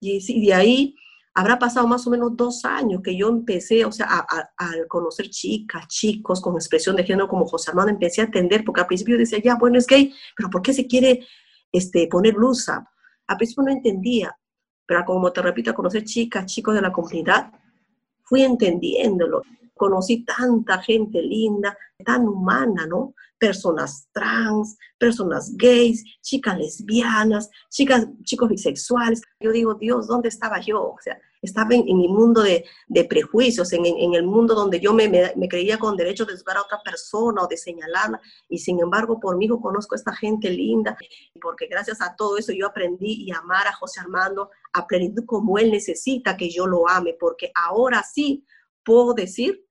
Y, 0.02 0.46
de 0.46 0.54
ahí 0.54 0.96
habrá 1.36 1.60
pasado 1.60 1.88
más 1.88 2.06
o 2.08 2.10
menos 2.10 2.36
dos 2.36 2.66
años 2.66 3.02
que 3.04 3.16
yo 3.16 3.30
empecé, 3.30 3.86
o 3.86 3.92
sea, 3.92 4.08
a, 4.10 4.50
conocer 4.88 5.30
chicas, 5.30 5.88
chicos 5.88 6.42
con 6.42 6.56
expresión 6.56 6.96
de 6.96 7.04
género 7.04 7.28
como 7.28 7.46
José 7.46 7.70
Armando, 7.70 7.92
empecé 7.92 8.22
a 8.22 8.26
atender, 8.26 8.64
porque 8.66 8.82
al 8.82 8.88
principio 8.88 9.18
decía, 9.18 9.40
ya, 9.42 9.56
bueno, 9.56 9.78
es 9.78 9.86
gay, 9.86 10.14
pero 10.36 10.50
¿por 10.50 10.62
qué 10.62 10.74
se 10.74 10.88
quiere 10.88 11.26
este, 11.72 12.08
poner 12.08 12.34
blusa? 12.34 12.90
Al 13.28 13.38
principio 13.38 13.64
no 13.64 13.72
entendía, 13.72 14.36
pero 14.86 15.06
como 15.06 15.32
te 15.32 15.42
repito, 15.42 15.74
conocer 15.74 16.04
chicas, 16.04 16.46
chicos 16.46 16.76
de 16.76 16.82
la 16.82 16.92
comunidad, 16.92 17.52
fui 18.24 18.44
entendiéndolo. 18.44 19.44
Conocí 19.74 20.24
tanta 20.24 20.80
gente 20.80 21.22
linda, 21.22 21.78
tan 22.04 22.28
humana, 22.28 22.86
¿no? 22.86 23.14
Personas 23.42 24.08
trans, 24.14 24.78
personas 25.00 25.58
gays, 25.58 26.04
chicas 26.22 26.56
lesbianas, 26.60 27.50
chicas, 27.72 28.06
chicos 28.24 28.50
bisexuales. 28.50 29.24
Yo 29.40 29.52
digo, 29.52 29.74
Dios, 29.74 30.06
¿dónde 30.06 30.30
estaba 30.30 30.62
yo? 30.62 30.80
O 30.80 30.98
sea, 31.02 31.20
estaba 31.42 31.74
en, 31.74 31.98
mi 31.98 32.08
mundo 32.08 32.44
de, 32.44 32.64
prejuicios, 33.10 33.74
en, 33.74 34.14
el 34.14 34.24
mundo 34.24 34.54
donde 34.54 34.80
yo 34.80 34.94
me, 34.94 35.10
creía 35.50 35.80
con 35.80 35.98
derecho 35.98 36.26
de 36.26 36.34
juzgar 36.34 36.58
a 36.58 36.62
otra 36.62 36.82
persona 36.84 37.42
o 37.42 37.48
de 37.48 37.58
señalarla, 37.58 38.22
y 38.48 38.60
sin 38.60 38.80
embargo 38.80 39.20
por 39.20 39.38
mí 39.38 39.48
conozco 39.48 39.96
a 39.96 39.98
esta 39.98 40.16
gente 40.16 40.52
linda, 40.52 40.96
porque 41.42 41.66
gracias 41.66 42.00
a 42.02 42.16
todo 42.16 42.38
eso 42.38 42.54
yo 42.54 42.68
aprendí 42.68 43.24
y 43.24 43.32
amar 43.32 43.68
a 43.68 43.74
José 43.74 44.02
Armando 44.02 44.52
a 44.74 44.86
plenitud 44.86 45.26
como 45.26 45.58
él 45.58 45.72
necesita 45.72 46.38
que 46.38 46.50
yo 46.52 46.68
lo 46.68 46.88
ame, 46.88 47.16
porque 47.20 47.52
ahora 47.56 48.04
sí 48.04 48.46
puedo 48.84 49.16
decir 49.16 49.66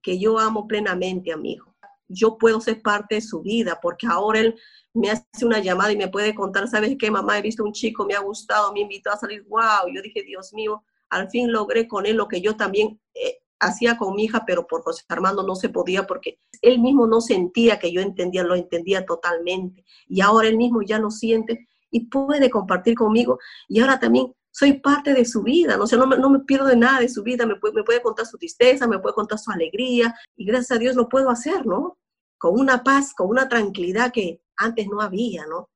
que 0.00 0.20
yo 0.20 0.38
amo 0.38 0.68
plenamente 0.68 1.32
a 1.32 1.36
mi 1.36 1.54
hijo. 1.54 1.67
Yo 2.08 2.38
puedo 2.38 2.60
ser 2.60 2.82
parte 2.82 3.16
de 3.16 3.20
su 3.20 3.42
vida, 3.42 3.78
porque 3.80 4.06
ahora 4.06 4.40
él 4.40 4.58
me 4.94 5.10
hace 5.10 5.44
una 5.44 5.60
llamada 5.60 5.92
y 5.92 5.96
me 5.96 6.08
puede 6.08 6.34
contar, 6.34 6.66
¿sabes 6.68 6.96
qué, 6.98 7.10
mamá? 7.10 7.38
He 7.38 7.42
visto 7.42 7.62
un 7.62 7.72
chico, 7.72 8.04
me 8.04 8.14
ha 8.14 8.20
gustado, 8.20 8.72
me 8.72 8.80
invitó 8.80 9.10
a 9.10 9.16
salir, 9.16 9.44
wow. 9.48 9.92
Yo 9.94 10.02
dije, 10.02 10.22
Dios 10.22 10.52
mío, 10.52 10.82
al 11.10 11.30
fin 11.30 11.52
logré 11.52 11.86
con 11.86 12.06
él 12.06 12.16
lo 12.16 12.28
que 12.28 12.40
yo 12.40 12.56
también 12.56 13.00
hacía 13.60 13.96
con 13.96 14.14
mi 14.14 14.24
hija, 14.24 14.44
pero 14.46 14.66
por 14.66 14.82
José 14.82 15.04
Armando 15.08 15.42
no 15.42 15.56
se 15.56 15.68
podía 15.68 16.06
porque 16.06 16.38
él 16.62 16.78
mismo 16.78 17.06
no 17.06 17.20
sentía 17.20 17.78
que 17.78 17.92
yo 17.92 18.00
entendía, 18.00 18.44
lo 18.44 18.54
entendía 18.54 19.04
totalmente. 19.04 19.84
Y 20.06 20.20
ahora 20.20 20.48
él 20.48 20.56
mismo 20.56 20.82
ya 20.82 20.98
lo 20.98 21.10
siente 21.10 21.68
y 21.90 22.06
puede 22.06 22.50
compartir 22.50 22.94
conmigo. 22.94 23.38
Y 23.66 23.80
ahora 23.80 23.98
también 23.98 24.32
soy 24.50 24.80
parte 24.80 25.14
de 25.14 25.24
su 25.24 25.42
vida, 25.42 25.76
¿no? 25.76 25.84
O 25.84 25.96
no 25.96 26.06
me, 26.06 26.18
no 26.18 26.30
me 26.30 26.40
pierdo 26.40 26.66
de 26.66 26.76
nada 26.76 27.00
de 27.00 27.08
su 27.08 27.22
vida, 27.22 27.46
me 27.46 27.56
puede, 27.56 27.74
me 27.74 27.84
puede 27.84 28.02
contar 28.02 28.26
su 28.26 28.38
tristeza, 28.38 28.86
me 28.86 28.98
puede 28.98 29.14
contar 29.14 29.38
su 29.38 29.50
alegría, 29.50 30.14
y 30.36 30.44
gracias 30.44 30.72
a 30.72 30.80
Dios 30.80 30.96
lo 30.96 31.08
puedo 31.08 31.30
hacer, 31.30 31.66
¿no? 31.66 31.98
Con 32.38 32.58
una 32.58 32.82
paz, 32.82 33.14
con 33.14 33.28
una 33.28 33.48
tranquilidad 33.48 34.12
que 34.12 34.40
antes 34.56 34.88
no 34.88 35.00
había, 35.00 35.46
¿no? 35.46 35.68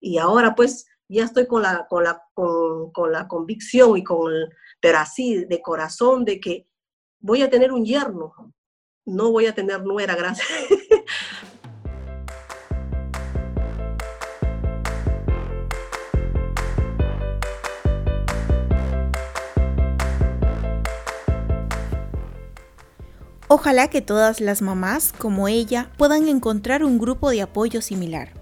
Y 0.00 0.18
ahora 0.18 0.54
pues 0.54 0.86
ya 1.08 1.24
estoy 1.24 1.46
con 1.46 1.62
la, 1.62 1.86
con 1.88 2.04
la, 2.04 2.22
con, 2.34 3.12
la 3.12 3.28
convicción 3.28 3.96
y 3.96 4.04
con, 4.04 4.32
pero 4.80 4.98
así 4.98 5.44
de 5.44 5.60
corazón, 5.60 6.24
de 6.24 6.40
que 6.40 6.66
voy 7.20 7.42
a 7.42 7.50
tener 7.50 7.72
un 7.72 7.84
yerno, 7.84 8.32
no 9.06 9.30
voy 9.30 9.46
a 9.46 9.54
tener 9.54 9.82
nuera, 9.82 10.14
gracias. 10.14 10.48
Ojalá 23.56 23.86
que 23.86 24.02
todas 24.02 24.40
las 24.40 24.62
mamás, 24.62 25.12
como 25.16 25.46
ella, 25.46 25.88
puedan 25.96 26.26
encontrar 26.26 26.82
un 26.82 26.98
grupo 26.98 27.30
de 27.30 27.40
apoyo 27.40 27.82
similar. 27.82 28.32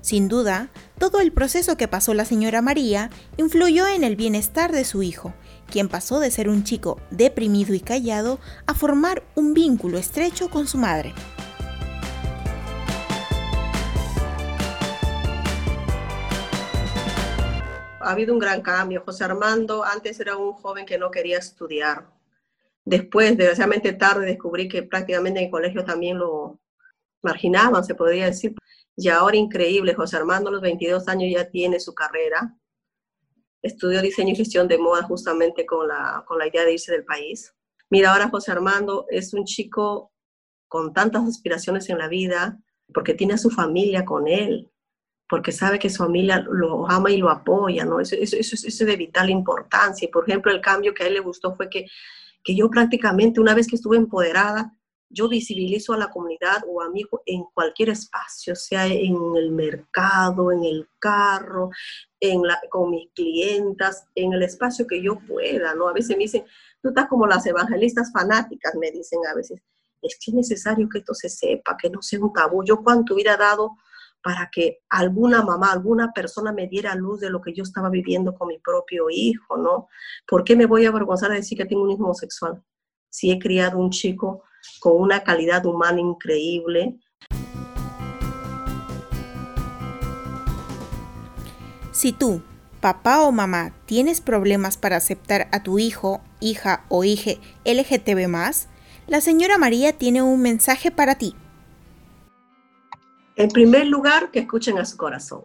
Sin 0.00 0.26
duda, 0.26 0.70
todo 0.98 1.20
el 1.20 1.30
proceso 1.30 1.76
que 1.76 1.86
pasó 1.86 2.14
la 2.14 2.24
señora 2.24 2.62
María 2.62 3.10
influyó 3.36 3.86
en 3.86 4.02
el 4.02 4.16
bienestar 4.16 4.72
de 4.72 4.84
su 4.84 5.04
hijo 5.04 5.34
quien 5.70 5.88
pasó 5.88 6.18
de 6.18 6.32
ser 6.32 6.48
un 6.48 6.64
chico 6.64 6.98
deprimido 7.12 7.74
y 7.74 7.80
callado 7.80 8.40
a 8.66 8.74
formar 8.74 9.22
un 9.36 9.54
vínculo 9.54 9.98
estrecho 9.98 10.50
con 10.50 10.66
su 10.66 10.78
madre. 10.78 11.14
Ha 18.00 18.10
habido 18.10 18.34
un 18.34 18.40
gran 18.40 18.62
cambio. 18.62 19.00
José 19.06 19.22
Armando 19.22 19.84
antes 19.84 20.18
era 20.18 20.36
un 20.36 20.54
joven 20.54 20.84
que 20.84 20.98
no 20.98 21.12
quería 21.12 21.38
estudiar. 21.38 22.15
Después, 22.86 23.36
desgraciadamente 23.36 23.92
tarde, 23.94 24.26
descubrí 24.26 24.68
que 24.68 24.84
prácticamente 24.84 25.40
en 25.40 25.46
el 25.46 25.50
colegio 25.50 25.84
también 25.84 26.18
lo 26.18 26.60
marginaban, 27.20 27.84
se 27.84 27.96
podría 27.96 28.26
decir. 28.26 28.54
Y 28.96 29.08
ahora 29.08 29.36
increíble, 29.36 29.92
José 29.92 30.16
Armando 30.16 30.48
a 30.48 30.52
los 30.52 30.62
22 30.62 31.08
años 31.08 31.30
ya 31.34 31.50
tiene 31.50 31.80
su 31.80 31.92
carrera, 31.92 32.56
estudió 33.60 34.00
diseño 34.00 34.32
y 34.32 34.36
gestión 34.36 34.68
de 34.68 34.78
moda 34.78 35.02
justamente 35.02 35.66
con 35.66 35.88
la, 35.88 36.24
con 36.28 36.38
la 36.38 36.46
idea 36.46 36.64
de 36.64 36.74
irse 36.74 36.92
del 36.92 37.04
país. 37.04 37.52
Mira, 37.90 38.12
ahora 38.12 38.28
José 38.28 38.52
Armando 38.52 39.06
es 39.10 39.34
un 39.34 39.44
chico 39.44 40.12
con 40.68 40.92
tantas 40.92 41.24
aspiraciones 41.26 41.90
en 41.90 41.98
la 41.98 42.06
vida, 42.08 42.56
porque 42.94 43.14
tiene 43.14 43.34
a 43.34 43.38
su 43.38 43.50
familia 43.50 44.04
con 44.04 44.28
él, 44.28 44.70
porque 45.28 45.50
sabe 45.50 45.80
que 45.80 45.90
su 45.90 46.04
familia 46.04 46.38
lo 46.48 46.88
ama 46.88 47.10
y 47.10 47.16
lo 47.16 47.30
apoya, 47.30 47.84
¿no? 47.84 47.98
Eso, 47.98 48.14
eso, 48.14 48.36
eso, 48.36 48.54
eso 48.54 48.66
es 48.68 48.78
de 48.78 48.96
vital 48.96 49.28
importancia. 49.28 50.06
Y, 50.06 50.10
por 50.12 50.28
ejemplo, 50.28 50.52
el 50.52 50.60
cambio 50.60 50.94
que 50.94 51.02
a 51.02 51.06
él 51.08 51.14
le 51.14 51.20
gustó 51.20 51.56
fue 51.56 51.68
que, 51.68 51.86
que 52.46 52.54
yo 52.54 52.70
prácticamente, 52.70 53.40
una 53.40 53.54
vez 53.54 53.66
que 53.66 53.74
estuve 53.74 53.96
empoderada, 53.96 54.72
yo 55.08 55.28
visibilizo 55.28 55.92
a 55.92 55.98
la 55.98 56.10
comunidad 56.10 56.62
o 56.68 56.80
a 56.80 56.88
hijo 56.94 57.20
en 57.26 57.42
cualquier 57.52 57.88
espacio, 57.88 58.54
sea 58.54 58.86
en 58.86 59.16
el 59.36 59.50
mercado, 59.50 60.52
en 60.52 60.62
el 60.64 60.88
carro, 61.00 61.70
en 62.20 62.42
la, 62.42 62.60
con 62.70 62.90
mis 62.90 63.10
clientas, 63.14 64.06
en 64.14 64.32
el 64.32 64.44
espacio 64.44 64.86
que 64.86 65.02
yo 65.02 65.18
pueda, 65.26 65.74
¿no? 65.74 65.88
A 65.88 65.92
veces 65.92 66.16
me 66.16 66.22
dicen, 66.22 66.44
tú 66.80 66.90
estás 66.90 67.08
como 67.08 67.26
las 67.26 67.44
evangelistas 67.46 68.12
fanáticas, 68.12 68.76
me 68.76 68.92
dicen 68.92 69.18
a 69.28 69.34
veces, 69.34 69.60
es 70.02 70.16
que 70.24 70.30
es 70.30 70.34
necesario 70.34 70.88
que 70.88 70.98
esto 70.98 71.14
se 71.14 71.28
sepa, 71.28 71.76
que 71.76 71.90
no 71.90 72.00
sea 72.00 72.20
un 72.20 72.32
tabú. 72.32 72.64
Yo 72.64 72.84
cuánto 72.84 73.14
hubiera 73.14 73.36
dado 73.36 73.76
para 74.26 74.50
que 74.50 74.80
alguna 74.90 75.40
mamá, 75.44 75.70
alguna 75.70 76.10
persona 76.12 76.50
me 76.50 76.66
diera 76.66 76.96
luz 76.96 77.20
de 77.20 77.30
lo 77.30 77.40
que 77.40 77.54
yo 77.54 77.62
estaba 77.62 77.88
viviendo 77.90 78.34
con 78.34 78.48
mi 78.48 78.58
propio 78.58 79.06
hijo, 79.08 79.56
¿no? 79.56 79.86
¿Por 80.26 80.42
qué 80.42 80.56
me 80.56 80.66
voy 80.66 80.84
a 80.84 80.88
avergonzar 80.88 81.30
de 81.30 81.36
decir 81.36 81.56
que 81.56 81.64
tengo 81.64 81.84
un 81.84 81.92
hijo 81.92 82.02
homosexual? 82.02 82.60
Si 83.08 83.30
he 83.30 83.38
criado 83.38 83.78
un 83.78 83.90
chico 83.90 84.42
con 84.80 85.00
una 85.00 85.22
calidad 85.22 85.64
humana 85.64 86.00
increíble. 86.00 86.98
Si 91.92 92.10
tú, 92.10 92.42
papá 92.80 93.22
o 93.22 93.30
mamá, 93.30 93.74
tienes 93.86 94.20
problemas 94.20 94.76
para 94.76 94.96
aceptar 94.96 95.46
a 95.52 95.62
tu 95.62 95.78
hijo, 95.78 96.20
hija 96.40 96.84
o 96.88 97.04
hije 97.04 97.38
LGTB, 97.64 98.28
la 99.06 99.20
señora 99.20 99.56
María 99.56 99.92
tiene 99.92 100.22
un 100.22 100.42
mensaje 100.42 100.90
para 100.90 101.14
ti. 101.14 101.36
En 103.36 103.50
primer 103.50 103.86
lugar, 103.86 104.30
que 104.30 104.40
escuchen 104.40 104.78
a 104.78 104.86
su 104.86 104.96
corazón, 104.96 105.44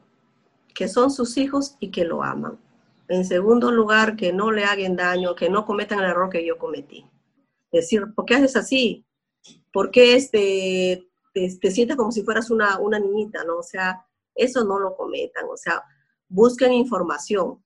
que 0.73 0.87
son 0.87 1.11
sus 1.11 1.37
hijos 1.37 1.75
y 1.81 1.91
que 1.91 2.05
lo 2.05 2.23
aman. 2.23 2.57
En 3.09 3.25
segundo 3.25 3.69
lugar, 3.69 4.15
que 4.15 4.31
no 4.31 4.51
le 4.51 4.63
hagan 4.63 4.95
daño, 4.95 5.35
que 5.35 5.49
no 5.49 5.65
cometan 5.65 5.99
el 5.99 6.05
error 6.05 6.29
que 6.29 6.45
yo 6.45 6.57
cometí. 6.57 7.05
Decir, 7.69 8.13
¿por 8.15 8.25
qué 8.25 8.35
haces 8.35 8.55
así? 8.55 9.05
¿Por 9.73 9.91
qué 9.91 10.15
este, 10.15 11.05
te, 11.33 11.71
sientes 11.71 11.97
como 11.97 12.13
si 12.13 12.23
fueras 12.23 12.49
una, 12.49 12.79
una 12.79 12.97
niñita, 12.97 13.43
no? 13.43 13.57
O 13.57 13.63
sea, 13.63 14.05
eso 14.35 14.63
no 14.63 14.79
lo 14.79 14.95
cometan, 14.95 15.45
o 15.49 15.57
sea, 15.57 15.83
busquen 16.29 16.71
información. 16.71 17.61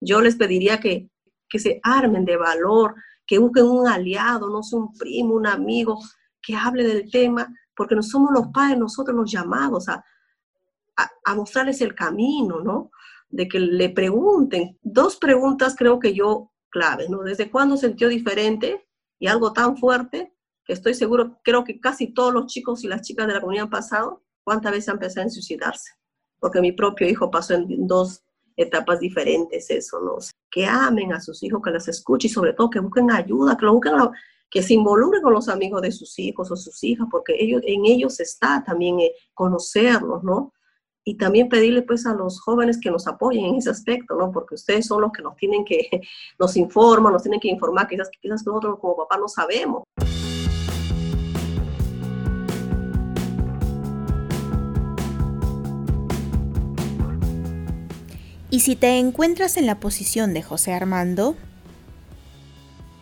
Yo 0.00 0.20
les 0.20 0.34
pediría 0.34 0.80
que, 0.80 1.08
que 1.48 1.60
se 1.60 1.78
armen 1.84 2.24
de 2.24 2.36
valor, 2.36 2.96
que 3.26 3.38
busquen 3.38 3.66
un 3.66 3.86
aliado, 3.86 4.48
no 4.48 4.64
sé, 4.64 4.74
un 4.74 4.92
primo, 4.94 5.34
un 5.34 5.46
amigo, 5.46 6.00
que 6.42 6.56
hable 6.56 6.82
del 6.82 7.10
tema, 7.10 7.48
porque 7.78 7.94
no 7.94 8.02
somos 8.02 8.32
los 8.32 8.48
padres, 8.48 8.76
nosotros 8.76 9.16
los 9.16 9.30
llamados 9.30 9.88
a, 9.88 10.04
a, 10.96 11.10
a, 11.24 11.34
mostrarles 11.36 11.80
el 11.80 11.94
camino, 11.94 12.60
¿no? 12.60 12.90
De 13.30 13.46
que 13.46 13.60
le 13.60 13.90
pregunten. 13.90 14.76
Dos 14.82 15.16
preguntas 15.16 15.76
creo 15.78 16.00
que 16.00 16.12
yo 16.12 16.50
clave, 16.70 17.08
¿no? 17.08 17.22
¿Desde 17.22 17.50
cuándo 17.50 17.76
sintió 17.76 18.08
diferente 18.08 18.84
y 19.20 19.28
algo 19.28 19.52
tan 19.52 19.76
fuerte? 19.76 20.34
estoy 20.66 20.92
seguro, 20.92 21.40
creo 21.42 21.64
que 21.64 21.80
casi 21.80 22.12
todos 22.12 22.34
los 22.34 22.44
chicos 22.46 22.84
y 22.84 22.88
las 22.88 23.00
chicas 23.00 23.26
de 23.26 23.32
la 23.32 23.40
comunidad 23.40 23.64
han 23.64 23.70
pasado, 23.70 24.22
¿cuántas 24.44 24.72
veces 24.72 24.90
han 24.90 24.98
pensado 24.98 25.24
en 25.24 25.30
suicidarse? 25.30 25.92
Porque 26.38 26.60
mi 26.60 26.72
propio 26.72 27.08
hijo 27.08 27.30
pasó 27.30 27.54
en 27.54 27.86
dos 27.86 28.22
etapas 28.54 29.00
diferentes 29.00 29.70
eso, 29.70 29.98
¿no? 30.00 30.18
Que 30.50 30.66
amen 30.66 31.14
a 31.14 31.20
sus 31.20 31.42
hijos, 31.42 31.62
que 31.64 31.70
los 31.70 31.88
escuchen 31.88 32.28
y 32.28 32.34
sobre 32.34 32.52
todo 32.52 32.68
que 32.68 32.80
busquen 32.80 33.10
ayuda, 33.10 33.56
que 33.56 33.64
lo 33.64 33.72
busquen, 33.72 33.94
que 34.50 34.62
se 34.62 34.74
involucren 34.74 35.22
con 35.22 35.34
los 35.34 35.48
amigos 35.48 35.82
de 35.82 35.92
sus 35.92 36.18
hijos 36.18 36.50
o 36.50 36.56
sus 36.56 36.82
hijas, 36.84 37.06
porque 37.10 37.34
ellos, 37.38 37.62
en 37.66 37.84
ellos 37.84 38.18
está 38.20 38.64
también 38.64 39.00
eh, 39.00 39.12
conocerlos, 39.34 40.22
¿no? 40.24 40.54
Y 41.04 41.16
también 41.16 41.48
pedirle 41.48 41.82
pues 41.82 42.06
a 42.06 42.14
los 42.14 42.40
jóvenes 42.40 42.78
que 42.80 42.90
nos 42.90 43.06
apoyen 43.06 43.46
en 43.46 43.54
ese 43.56 43.70
aspecto, 43.70 44.14
¿no? 44.16 44.30
Porque 44.30 44.54
ustedes 44.54 44.86
son 44.86 45.02
los 45.02 45.12
que 45.12 45.22
nos 45.22 45.36
tienen 45.36 45.64
que, 45.64 45.88
nos 46.38 46.56
informan, 46.56 47.12
nos 47.12 47.22
tienen 47.22 47.40
que 47.40 47.48
informar, 47.48 47.88
quizás, 47.88 48.10
quizás 48.20 48.46
nosotros 48.46 48.78
como 48.80 48.96
papá 48.96 49.18
no 49.18 49.28
sabemos. 49.28 49.82
¿Y 58.50 58.60
si 58.60 58.76
te 58.76 58.98
encuentras 58.98 59.58
en 59.58 59.66
la 59.66 59.78
posición 59.78 60.32
de 60.32 60.42
José 60.42 60.72
Armando? 60.72 61.36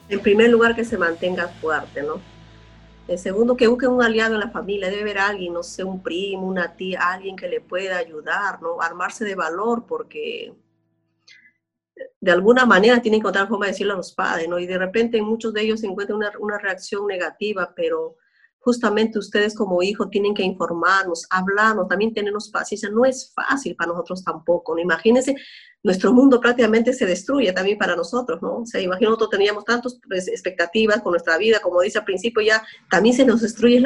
En 0.08 0.20
primer 0.20 0.50
lugar, 0.50 0.74
que 0.76 0.84
se 0.84 0.98
mantenga 0.98 1.48
fuerte, 1.48 2.02
¿no? 2.02 2.20
En 3.08 3.18
segundo, 3.18 3.56
que 3.56 3.66
busque 3.68 3.86
un 3.86 4.02
aliado 4.02 4.34
en 4.34 4.40
la 4.40 4.50
familia. 4.50 4.88
Debe 4.88 5.02
haber 5.02 5.18
alguien, 5.18 5.52
no 5.52 5.62
sé, 5.62 5.84
un 5.84 6.02
primo, 6.02 6.46
una 6.46 6.74
tía, 6.74 7.00
alguien 7.00 7.36
que 7.36 7.48
le 7.48 7.60
pueda 7.60 7.98
ayudar, 7.98 8.60
¿no? 8.62 8.80
Armarse 8.80 9.24
de 9.24 9.34
valor, 9.34 9.84
porque 9.86 10.54
de 12.20 12.30
alguna 12.30 12.66
manera 12.66 13.00
tienen 13.00 13.20
que 13.20 13.22
encontrar 13.22 13.48
forma 13.48 13.66
de 13.66 13.72
decirlo 13.72 13.94
a 13.94 13.96
los 13.96 14.12
padres, 14.12 14.48
¿no? 14.48 14.58
Y 14.58 14.66
de 14.66 14.78
repente 14.78 15.22
muchos 15.22 15.54
de 15.54 15.62
ellos 15.62 15.82
encuentran 15.84 16.18
una, 16.18 16.32
una 16.40 16.58
reacción 16.58 17.06
negativa, 17.06 17.72
pero 17.74 18.16
justamente 18.66 19.20
ustedes 19.20 19.54
como 19.54 19.80
hijos 19.80 20.10
tienen 20.10 20.34
que 20.34 20.42
informarnos, 20.42 21.24
hablarnos, 21.30 21.86
también 21.86 22.12
tenernos 22.12 22.48
paciencia. 22.48 22.90
No 22.90 23.04
es 23.04 23.32
fácil 23.32 23.76
para 23.76 23.92
nosotros 23.92 24.24
tampoco, 24.24 24.74
¿no? 24.74 24.80
Imagínense, 24.80 25.36
nuestro 25.84 26.12
mundo 26.12 26.40
prácticamente 26.40 26.92
se 26.92 27.06
destruye 27.06 27.52
también 27.52 27.78
para 27.78 27.94
nosotros, 27.94 28.42
¿no? 28.42 28.62
O 28.62 28.66
sea, 28.66 28.80
imagínate, 28.80 29.04
nosotros 29.04 29.30
teníamos 29.30 29.64
tantas 29.64 30.00
pues, 30.08 30.26
expectativas 30.26 31.00
con 31.00 31.12
nuestra 31.12 31.38
vida, 31.38 31.60
como 31.60 31.80
dice 31.80 31.98
al 31.98 32.04
principio, 32.04 32.42
ya 32.42 32.60
también 32.90 33.14
se 33.14 33.24
nos 33.24 33.40
destruye 33.40 33.80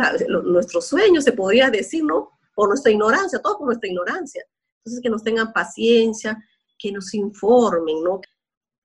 nuestros 0.45 0.87
sueños, 0.87 1.25
se 1.25 1.33
podría 1.33 1.69
decir, 1.69 2.03
¿no? 2.03 2.31
Por 2.55 2.69
nuestra 2.69 2.91
ignorancia, 2.91 3.39
todo 3.43 3.59
por 3.59 3.67
nuestra 3.67 3.91
ignorancia. 3.91 4.43
Entonces, 4.79 5.03
que 5.03 5.11
nos 5.11 5.23
tengan 5.23 5.53
paciencia, 5.53 6.43
que 6.79 6.91
nos 6.91 7.13
informen, 7.13 8.03
¿no? 8.03 8.23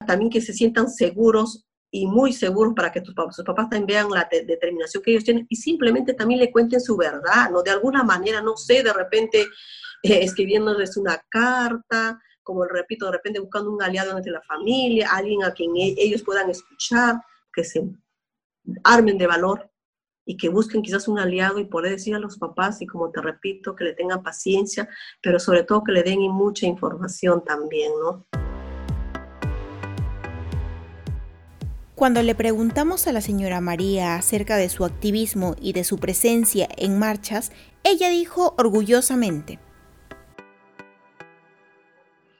También 0.05 0.29
que 0.29 0.41
se 0.41 0.51
sientan 0.51 0.89
seguros 0.89 1.65
y 1.95 2.05
muy 2.05 2.33
seguros 2.33 2.73
para 2.75 2.91
que 2.91 2.99
tus 2.99 3.13
papás, 3.13 3.37
sus 3.37 3.45
papás 3.45 3.69
también 3.69 3.85
vean 3.87 4.09
la 4.09 4.27
determinación 4.29 5.01
que 5.01 5.11
ellos 5.11 5.23
tienen 5.23 5.45
y 5.49 5.55
simplemente 5.55 6.13
también 6.13 6.41
le 6.41 6.51
cuenten 6.51 6.81
su 6.81 6.97
verdad, 6.97 7.49
¿no? 7.49 7.63
De 7.63 7.71
alguna 7.71 8.03
manera, 8.03 8.41
no 8.41 8.57
sé, 8.57 8.83
de 8.83 8.91
repente 8.91 9.43
eh, 10.03 10.19
escribiéndoles 10.21 10.97
una 10.97 11.23
carta, 11.29 12.19
como 12.43 12.65
repito, 12.65 13.05
de 13.05 13.13
repente 13.13 13.39
buscando 13.39 13.71
un 13.71 13.81
aliado 13.81 14.11
entre 14.17 14.33
la 14.33 14.41
familia, 14.41 15.09
alguien 15.09 15.43
a 15.45 15.53
quien 15.53 15.73
e-, 15.77 15.95
ellos 15.97 16.21
puedan 16.21 16.49
escuchar, 16.49 17.15
que 17.53 17.63
se 17.63 17.81
armen 18.83 19.17
de 19.17 19.27
valor 19.27 19.71
y 20.25 20.35
que 20.35 20.49
busquen 20.49 20.81
quizás 20.81 21.07
un 21.07 21.17
aliado 21.17 21.59
y 21.59 21.65
poder 21.65 21.91
decir 21.91 22.13
a 22.13 22.19
los 22.19 22.37
papás 22.37 22.81
y 22.81 22.87
como 22.87 23.09
te 23.09 23.21
repito, 23.21 23.73
que 23.73 23.85
le 23.85 23.93
tengan 23.93 24.21
paciencia, 24.21 24.89
pero 25.21 25.39
sobre 25.39 25.63
todo 25.63 25.83
que 25.85 25.93
le 25.93 26.03
den 26.03 26.19
mucha 26.23 26.65
información 26.65 27.41
también, 27.45 27.93
¿no? 28.03 28.25
Cuando 31.95 32.21
le 32.21 32.35
preguntamos 32.35 33.07
a 33.07 33.13
la 33.13 33.21
señora 33.21 33.61
María 33.61 34.15
acerca 34.15 34.57
de 34.57 34.67
su 34.67 34.83
activismo 34.83 35.55
y 35.61 35.71
de 35.71 35.85
su 35.85 35.97
presencia 35.97 36.67
en 36.75 36.99
marchas, 36.99 37.53
ella 37.85 38.09
dijo 38.09 38.53
orgullosamente. 38.57 39.59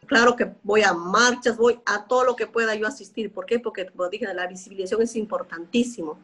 Claro 0.08 0.36
que 0.36 0.54
voy 0.62 0.82
a 0.82 0.94
marchas, 0.94 1.56
voy 1.56 1.80
a 1.86 2.06
todo 2.06 2.26
lo 2.26 2.36
que 2.36 2.48
pueda 2.48 2.76
yo 2.76 2.86
asistir. 2.86 3.32
¿Por 3.32 3.46
qué? 3.46 3.60
Porque, 3.60 3.86
como 3.86 4.10
dije, 4.10 4.32
la 4.34 4.46
visibilización 4.46 5.02
es 5.04 5.16
importantísimo 5.16 6.20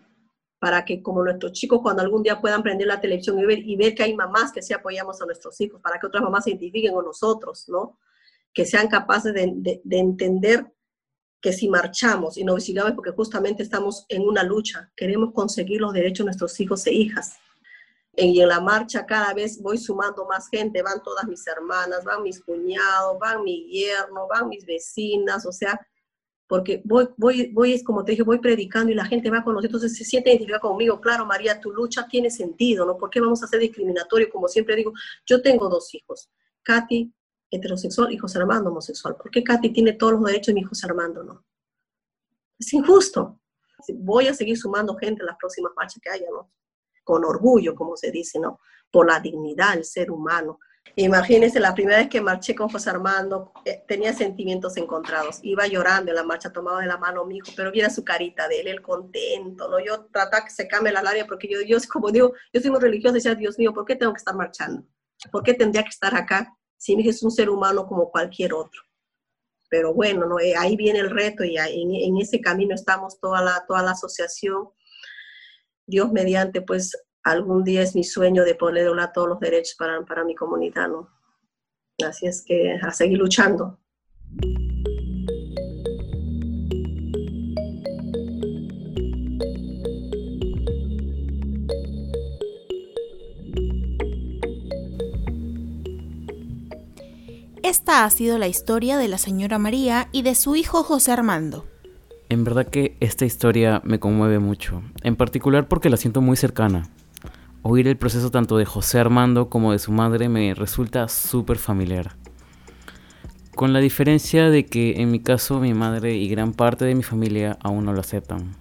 para 0.59 0.83
que 0.83 1.01
como 1.01 1.23
nuestros 1.23 1.53
chicos 1.53 1.79
cuando 1.81 2.01
algún 2.01 2.23
día 2.23 2.41
puedan 2.41 2.61
prender 2.61 2.87
la 2.87 2.99
televisión 2.99 3.39
y 3.39 3.75
ver, 3.77 3.95
que 3.95 4.03
hay 4.03 4.13
mamás 4.13 4.51
que 4.51 4.61
sí 4.61 4.73
apoyamos 4.73 5.21
a 5.21 5.25
nuestros 5.25 5.59
hijos, 5.61 5.79
para 5.81 5.97
que 5.97 6.05
otras 6.05 6.21
mamás 6.21 6.43
se 6.43 6.49
identifiquen 6.49 6.93
con 6.93 7.05
nosotros, 7.05 7.63
¿no? 7.69 7.97
Que 8.53 8.65
sean 8.65 8.89
capaces 8.89 9.33
de 9.33 9.81
entender 9.89 10.69
que 11.41 11.51
si 11.51 11.67
marchamos 11.67 12.37
y 12.37 12.43
no 12.43 12.55
visitamos 12.55 12.93
porque 12.93 13.11
justamente 13.11 13.63
estamos 13.63 14.05
en 14.09 14.21
una 14.21 14.43
lucha, 14.43 14.91
queremos 14.95 15.33
conseguir 15.33 15.81
los 15.81 15.91
derechos 15.91 16.19
de 16.19 16.25
nuestros 16.25 16.59
hijos 16.59 16.85
e 16.85 16.93
hijas. 16.93 17.37
Y 18.15 18.41
en 18.41 18.47
la 18.47 18.59
marcha 18.59 19.05
cada 19.05 19.33
vez 19.33 19.61
voy 19.61 19.77
sumando 19.77 20.25
más 20.27 20.49
gente, 20.49 20.83
van 20.83 21.01
todas 21.01 21.25
mis 21.27 21.45
hermanas, 21.47 22.03
van 22.03 22.21
mis 22.21 22.41
cuñados, 22.41 23.17
van 23.19 23.43
mi 23.43 23.67
yerno, 23.69 24.27
van 24.27 24.49
mis 24.49 24.65
vecinas, 24.65 25.45
o 25.45 25.51
sea, 25.51 25.79
porque 26.45 26.81
voy, 26.83 27.07
voy, 27.15 27.49
voy, 27.53 27.73
es 27.73 27.83
como 27.83 28.03
te 28.03 28.11
dije, 28.11 28.23
voy 28.23 28.39
predicando 28.39 28.91
y 28.91 28.95
la 28.95 29.05
gente 29.05 29.29
va 29.29 29.43
con 29.43 29.53
nosotros, 29.53 29.81
entonces 29.81 29.97
se 29.97 30.03
siente 30.03 30.29
identificada 30.29 30.59
conmigo. 30.59 30.99
Claro, 30.99 31.25
María, 31.25 31.59
tu 31.59 31.71
lucha 31.71 32.05
tiene 32.07 32.29
sentido, 32.29 32.85
¿no? 32.85 32.97
¿Por 32.97 33.09
qué 33.09 33.21
vamos 33.21 33.41
a 33.41 33.47
ser 33.47 33.61
discriminatorios? 33.61 34.29
Como 34.29 34.49
siempre 34.49 34.75
digo, 34.75 34.91
yo 35.25 35.41
tengo 35.41 35.69
dos 35.69 35.95
hijos, 35.95 36.29
Katy 36.61 37.11
heterosexual 37.51 38.11
y 38.11 38.17
José 38.17 38.39
Armando 38.39 38.71
homosexual. 38.71 39.17
¿Por 39.17 39.29
qué 39.29 39.43
Katy 39.43 39.71
tiene 39.71 39.93
todos 39.93 40.13
los 40.13 40.23
derechos 40.23 40.49
y 40.49 40.55
mi 40.55 40.63
José 40.63 40.87
Armando 40.87 41.23
no? 41.23 41.45
Es 42.57 42.73
injusto. 42.73 43.39
Voy 43.95 44.27
a 44.27 44.33
seguir 44.33 44.57
sumando 44.57 44.95
gente 44.95 45.21
en 45.21 45.27
las 45.27 45.37
próximas 45.37 45.73
marchas 45.75 45.99
que 46.01 46.09
haya, 46.09 46.27
¿no? 46.31 46.51
Con 47.03 47.25
orgullo, 47.25 47.75
como 47.75 47.97
se 47.97 48.11
dice, 48.11 48.39
¿no? 48.39 48.59
Por 48.91 49.07
la 49.07 49.19
dignidad 49.19 49.73
del 49.73 49.83
ser 49.83 50.11
humano. 50.11 50.59
Imagínense, 50.95 51.59
la 51.59 51.73
primera 51.73 51.97
vez 51.97 52.09
que 52.09 52.21
marché 52.21 52.53
con 52.53 52.69
José 52.69 52.89
Armando, 52.89 53.51
eh, 53.65 53.83
tenía 53.87 54.13
sentimientos 54.13 54.77
encontrados. 54.77 55.39
Iba 55.41 55.65
llorando 55.65 56.11
en 56.11 56.15
la 56.15 56.23
marcha, 56.23 56.51
tomado 56.51 56.77
de 56.77 56.85
la 56.85 56.97
mano 56.97 57.21
a 57.21 57.25
mi 57.25 57.37
hijo, 57.37 57.47
pero 57.55 57.71
viera 57.71 57.89
su 57.89 58.03
carita 58.03 58.47
de 58.47 58.61
él, 58.61 58.67
el 58.67 58.81
contento, 58.81 59.67
¿no? 59.67 59.79
Yo 59.79 60.05
trataba 60.11 60.43
que 60.45 60.51
se 60.51 60.67
cambie 60.67 60.91
la 60.93 60.99
área 60.99 61.25
porque 61.25 61.47
yo, 61.49 61.61
yo, 61.61 61.77
como 61.91 62.11
digo, 62.11 62.33
yo 62.53 62.61
soy 62.61 62.69
muy 62.69 62.79
religiosa, 62.79 63.15
decía, 63.15 63.35
Dios 63.35 63.57
mío, 63.57 63.73
¿por 63.73 63.85
qué 63.85 63.95
tengo 63.95 64.13
que 64.13 64.19
estar 64.19 64.35
marchando? 64.35 64.83
¿Por 65.31 65.43
qué 65.43 65.53
tendría 65.53 65.83
que 65.83 65.89
estar 65.89 66.13
acá 66.15 66.55
si 66.81 66.95
es 67.07 67.21
un 67.21 67.29
ser 67.29 67.51
humano 67.51 67.85
como 67.85 68.09
cualquier 68.09 68.55
otro. 68.55 68.81
Pero 69.69 69.93
bueno, 69.93 70.25
¿no? 70.25 70.39
Eh, 70.39 70.55
ahí 70.57 70.75
viene 70.75 70.97
el 70.97 71.11
reto 71.11 71.43
y 71.43 71.55
en, 71.55 72.17
ese 72.17 72.41
camino 72.41 72.73
estamos 72.73 73.19
toda 73.19 73.43
la, 73.43 73.63
toda 73.67 73.83
la 73.83 73.91
asociación. 73.91 74.69
Dios 75.85 76.11
mediante, 76.11 76.63
pues 76.63 76.97
algún 77.21 77.63
día 77.63 77.83
es 77.83 77.95
mi 77.95 78.03
sueño 78.03 78.43
de 78.43 78.55
poder 78.55 78.87
doblar 78.87 79.13
todos 79.13 79.29
los 79.29 79.39
derechos 79.39 79.75
para, 79.77 80.03
para 80.03 80.23
mi 80.23 80.33
comunidad, 80.33 80.87
¿no? 80.87 81.07
Así 82.03 82.25
es 82.25 82.41
que 82.41 82.79
a 82.81 82.91
seguir 82.91 83.19
luchando. 83.19 83.77
Esta 97.71 98.03
ha 98.03 98.09
sido 98.09 98.37
la 98.37 98.49
historia 98.49 98.97
de 98.97 99.07
la 99.07 99.17
señora 99.17 99.57
María 99.57 100.09
y 100.11 100.23
de 100.23 100.35
su 100.35 100.57
hijo 100.57 100.83
José 100.83 101.13
Armando. 101.13 101.65
En 102.27 102.43
verdad 102.43 102.67
que 102.67 102.97
esta 102.99 103.23
historia 103.23 103.81
me 103.85 103.97
conmueve 103.97 104.39
mucho, 104.39 104.83
en 105.03 105.15
particular 105.15 105.69
porque 105.69 105.89
la 105.89 105.95
siento 105.95 106.19
muy 106.19 106.35
cercana. 106.35 106.89
Oír 107.61 107.87
el 107.87 107.95
proceso 107.95 108.29
tanto 108.29 108.57
de 108.57 108.65
José 108.65 108.99
Armando 108.99 109.49
como 109.49 109.71
de 109.71 109.79
su 109.79 109.93
madre 109.93 110.27
me 110.27 110.53
resulta 110.53 111.07
súper 111.07 111.57
familiar. 111.59 112.17
Con 113.55 113.71
la 113.71 113.79
diferencia 113.79 114.49
de 114.49 114.65
que 114.65 115.01
en 115.01 115.09
mi 115.09 115.21
caso 115.21 115.61
mi 115.61 115.73
madre 115.73 116.17
y 116.17 116.27
gran 116.27 116.51
parte 116.51 116.83
de 116.83 116.93
mi 116.93 117.03
familia 117.03 117.57
aún 117.63 117.85
no 117.85 117.93
lo 117.93 118.01
aceptan. 118.01 118.53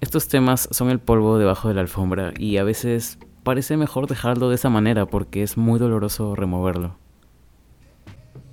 Estos 0.00 0.26
temas 0.26 0.68
son 0.72 0.90
el 0.90 0.98
polvo 0.98 1.38
debajo 1.38 1.68
de 1.68 1.74
la 1.74 1.82
alfombra 1.82 2.34
y 2.36 2.56
a 2.56 2.64
veces 2.64 3.18
parece 3.42 3.76
mejor 3.76 4.06
dejarlo 4.06 4.48
de 4.48 4.54
esa 4.54 4.70
manera 4.70 5.06
porque 5.06 5.42
es 5.42 5.56
muy 5.56 5.78
doloroso 5.78 6.34
removerlo. 6.34 6.96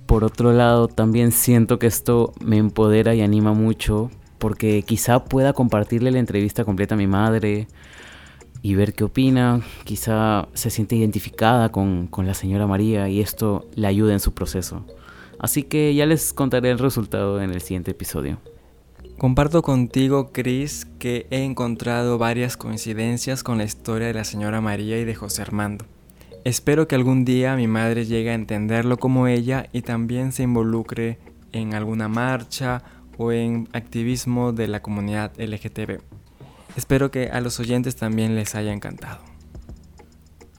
Por 0.06 0.24
otro 0.24 0.52
lado, 0.52 0.88
también 0.88 1.30
siento 1.30 1.78
que 1.78 1.86
esto 1.86 2.32
me 2.44 2.58
empodera 2.58 3.14
y 3.14 3.20
anima 3.20 3.52
mucho 3.52 4.10
porque 4.38 4.82
quizá 4.82 5.24
pueda 5.24 5.52
compartirle 5.52 6.10
la 6.10 6.18
entrevista 6.18 6.64
completa 6.64 6.94
a 6.94 6.98
mi 6.98 7.06
madre 7.06 7.68
y 8.62 8.74
ver 8.74 8.94
qué 8.94 9.04
opina, 9.04 9.60
quizá 9.84 10.48
se 10.54 10.70
siente 10.70 10.96
identificada 10.96 11.70
con, 11.70 12.06
con 12.08 12.26
la 12.26 12.34
señora 12.34 12.66
María 12.66 13.08
y 13.08 13.20
esto 13.20 13.68
le 13.74 13.86
ayude 13.86 14.12
en 14.12 14.20
su 14.20 14.32
proceso. 14.34 14.84
Así 15.38 15.62
que 15.62 15.94
ya 15.94 16.04
les 16.06 16.32
contaré 16.32 16.70
el 16.70 16.78
resultado 16.78 17.40
en 17.40 17.50
el 17.50 17.60
siguiente 17.60 17.92
episodio. 17.92 18.38
Comparto 19.20 19.60
contigo, 19.60 20.30
Chris, 20.32 20.86
que 20.98 21.26
he 21.30 21.44
encontrado 21.44 22.16
varias 22.16 22.56
coincidencias 22.56 23.42
con 23.42 23.58
la 23.58 23.64
historia 23.64 24.06
de 24.06 24.14
la 24.14 24.24
señora 24.24 24.62
María 24.62 24.98
y 24.98 25.04
de 25.04 25.14
José 25.14 25.42
Armando. 25.42 25.84
Espero 26.44 26.88
que 26.88 26.94
algún 26.94 27.26
día 27.26 27.54
mi 27.54 27.66
madre 27.66 28.06
llegue 28.06 28.30
a 28.30 28.34
entenderlo 28.34 28.96
como 28.96 29.26
ella 29.26 29.68
y 29.72 29.82
también 29.82 30.32
se 30.32 30.44
involucre 30.44 31.18
en 31.52 31.74
alguna 31.74 32.08
marcha 32.08 32.82
o 33.18 33.30
en 33.30 33.68
activismo 33.74 34.52
de 34.52 34.68
la 34.68 34.80
comunidad 34.80 35.32
LGTB. 35.36 36.00
Espero 36.76 37.10
que 37.10 37.28
a 37.28 37.42
los 37.42 37.60
oyentes 37.60 37.96
también 37.96 38.36
les 38.36 38.54
haya 38.54 38.72
encantado. 38.72 39.20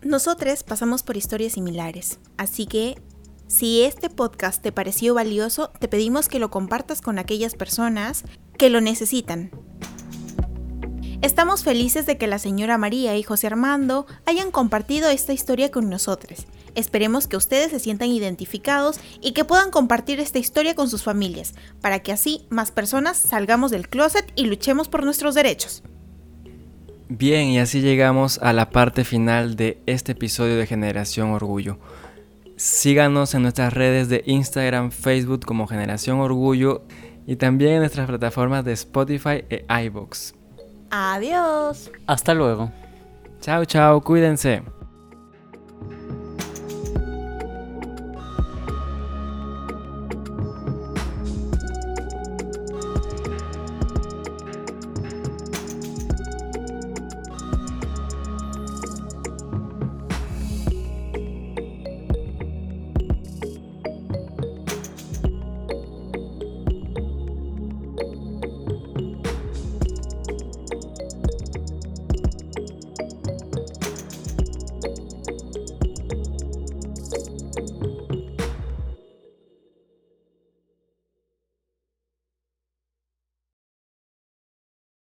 Nosotros 0.04 0.62
pasamos 0.62 1.02
por 1.02 1.17
historias 1.17 1.54
similares, 1.54 2.19
así 2.38 2.67
que 2.67 3.02
si 3.52 3.82
este 3.82 4.10
podcast 4.10 4.62
te 4.62 4.71
pareció 4.71 5.13
valioso, 5.13 5.71
te 5.78 5.89
pedimos 5.89 6.30
que 6.30 6.39
lo 6.39 6.50
compartas 6.50 7.02
con 7.02 7.19
aquellas 7.19 7.56
personas 7.56 8.24
que 8.62 8.69
lo 8.69 8.80
necesitan. 8.80 9.50
Estamos 11.24 11.63
felices 11.63 12.06
de 12.06 12.19
que 12.19 12.28
la 12.28 12.38
señora 12.38 12.78
María 12.78 13.17
y 13.17 13.24
José 13.24 13.47
Armando 13.47 14.06
hayan 14.28 14.52
compartido 14.52 15.10
esta 15.10 15.34
historia 15.34 15.71
con 15.71 15.89
nosotros. 15.89 16.45
Esperemos 16.76 17.26
que 17.26 17.38
ustedes 17.38 17.71
se 17.71 17.80
sientan 17.80 18.10
identificados 18.10 19.00
y 19.19 19.32
que 19.32 19.45
puedan 19.45 19.71
compartir 19.71 20.19
esta 20.19 20.38
historia 20.38 20.76
con 20.76 20.91
sus 20.91 21.02
familias, 21.02 21.56
para 21.82 22.02
que 22.02 22.12
así 22.12 22.45
más 22.52 22.69
personas 22.69 23.17
salgamos 23.17 23.71
del 23.71 23.89
closet 23.89 24.32
y 24.36 24.45
luchemos 24.45 24.89
por 24.89 25.06
nuestros 25.06 25.34
derechos. 25.34 25.82
Bien, 27.10 27.47
y 27.47 27.58
así 27.58 27.82
llegamos 27.82 28.38
a 28.43 28.54
la 28.54 28.69
parte 28.69 29.06
final 29.06 29.56
de 29.56 29.82
este 29.88 30.12
episodio 30.12 30.56
de 30.58 30.67
Generación 30.67 31.32
Orgullo. 31.32 31.80
Síganos 32.58 33.34
en 33.34 33.41
nuestras 33.41 33.74
redes 33.74 34.08
de 34.08 34.21
Instagram, 34.28 34.91
Facebook 34.91 35.45
como 35.47 35.65
Generación 35.65 36.19
Orgullo 36.19 36.84
y 37.25 37.36
también 37.36 37.73
en 37.73 37.79
nuestras 37.79 38.07
plataformas 38.07 38.65
de 38.65 38.73
Spotify 38.73 39.43
e 39.49 39.65
iBox. 39.86 40.34
Adiós. 40.89 41.91
Hasta 42.07 42.34
luego. 42.34 42.71
Chao, 43.39 43.65
chao, 43.65 44.01
cuídense. 44.01 44.62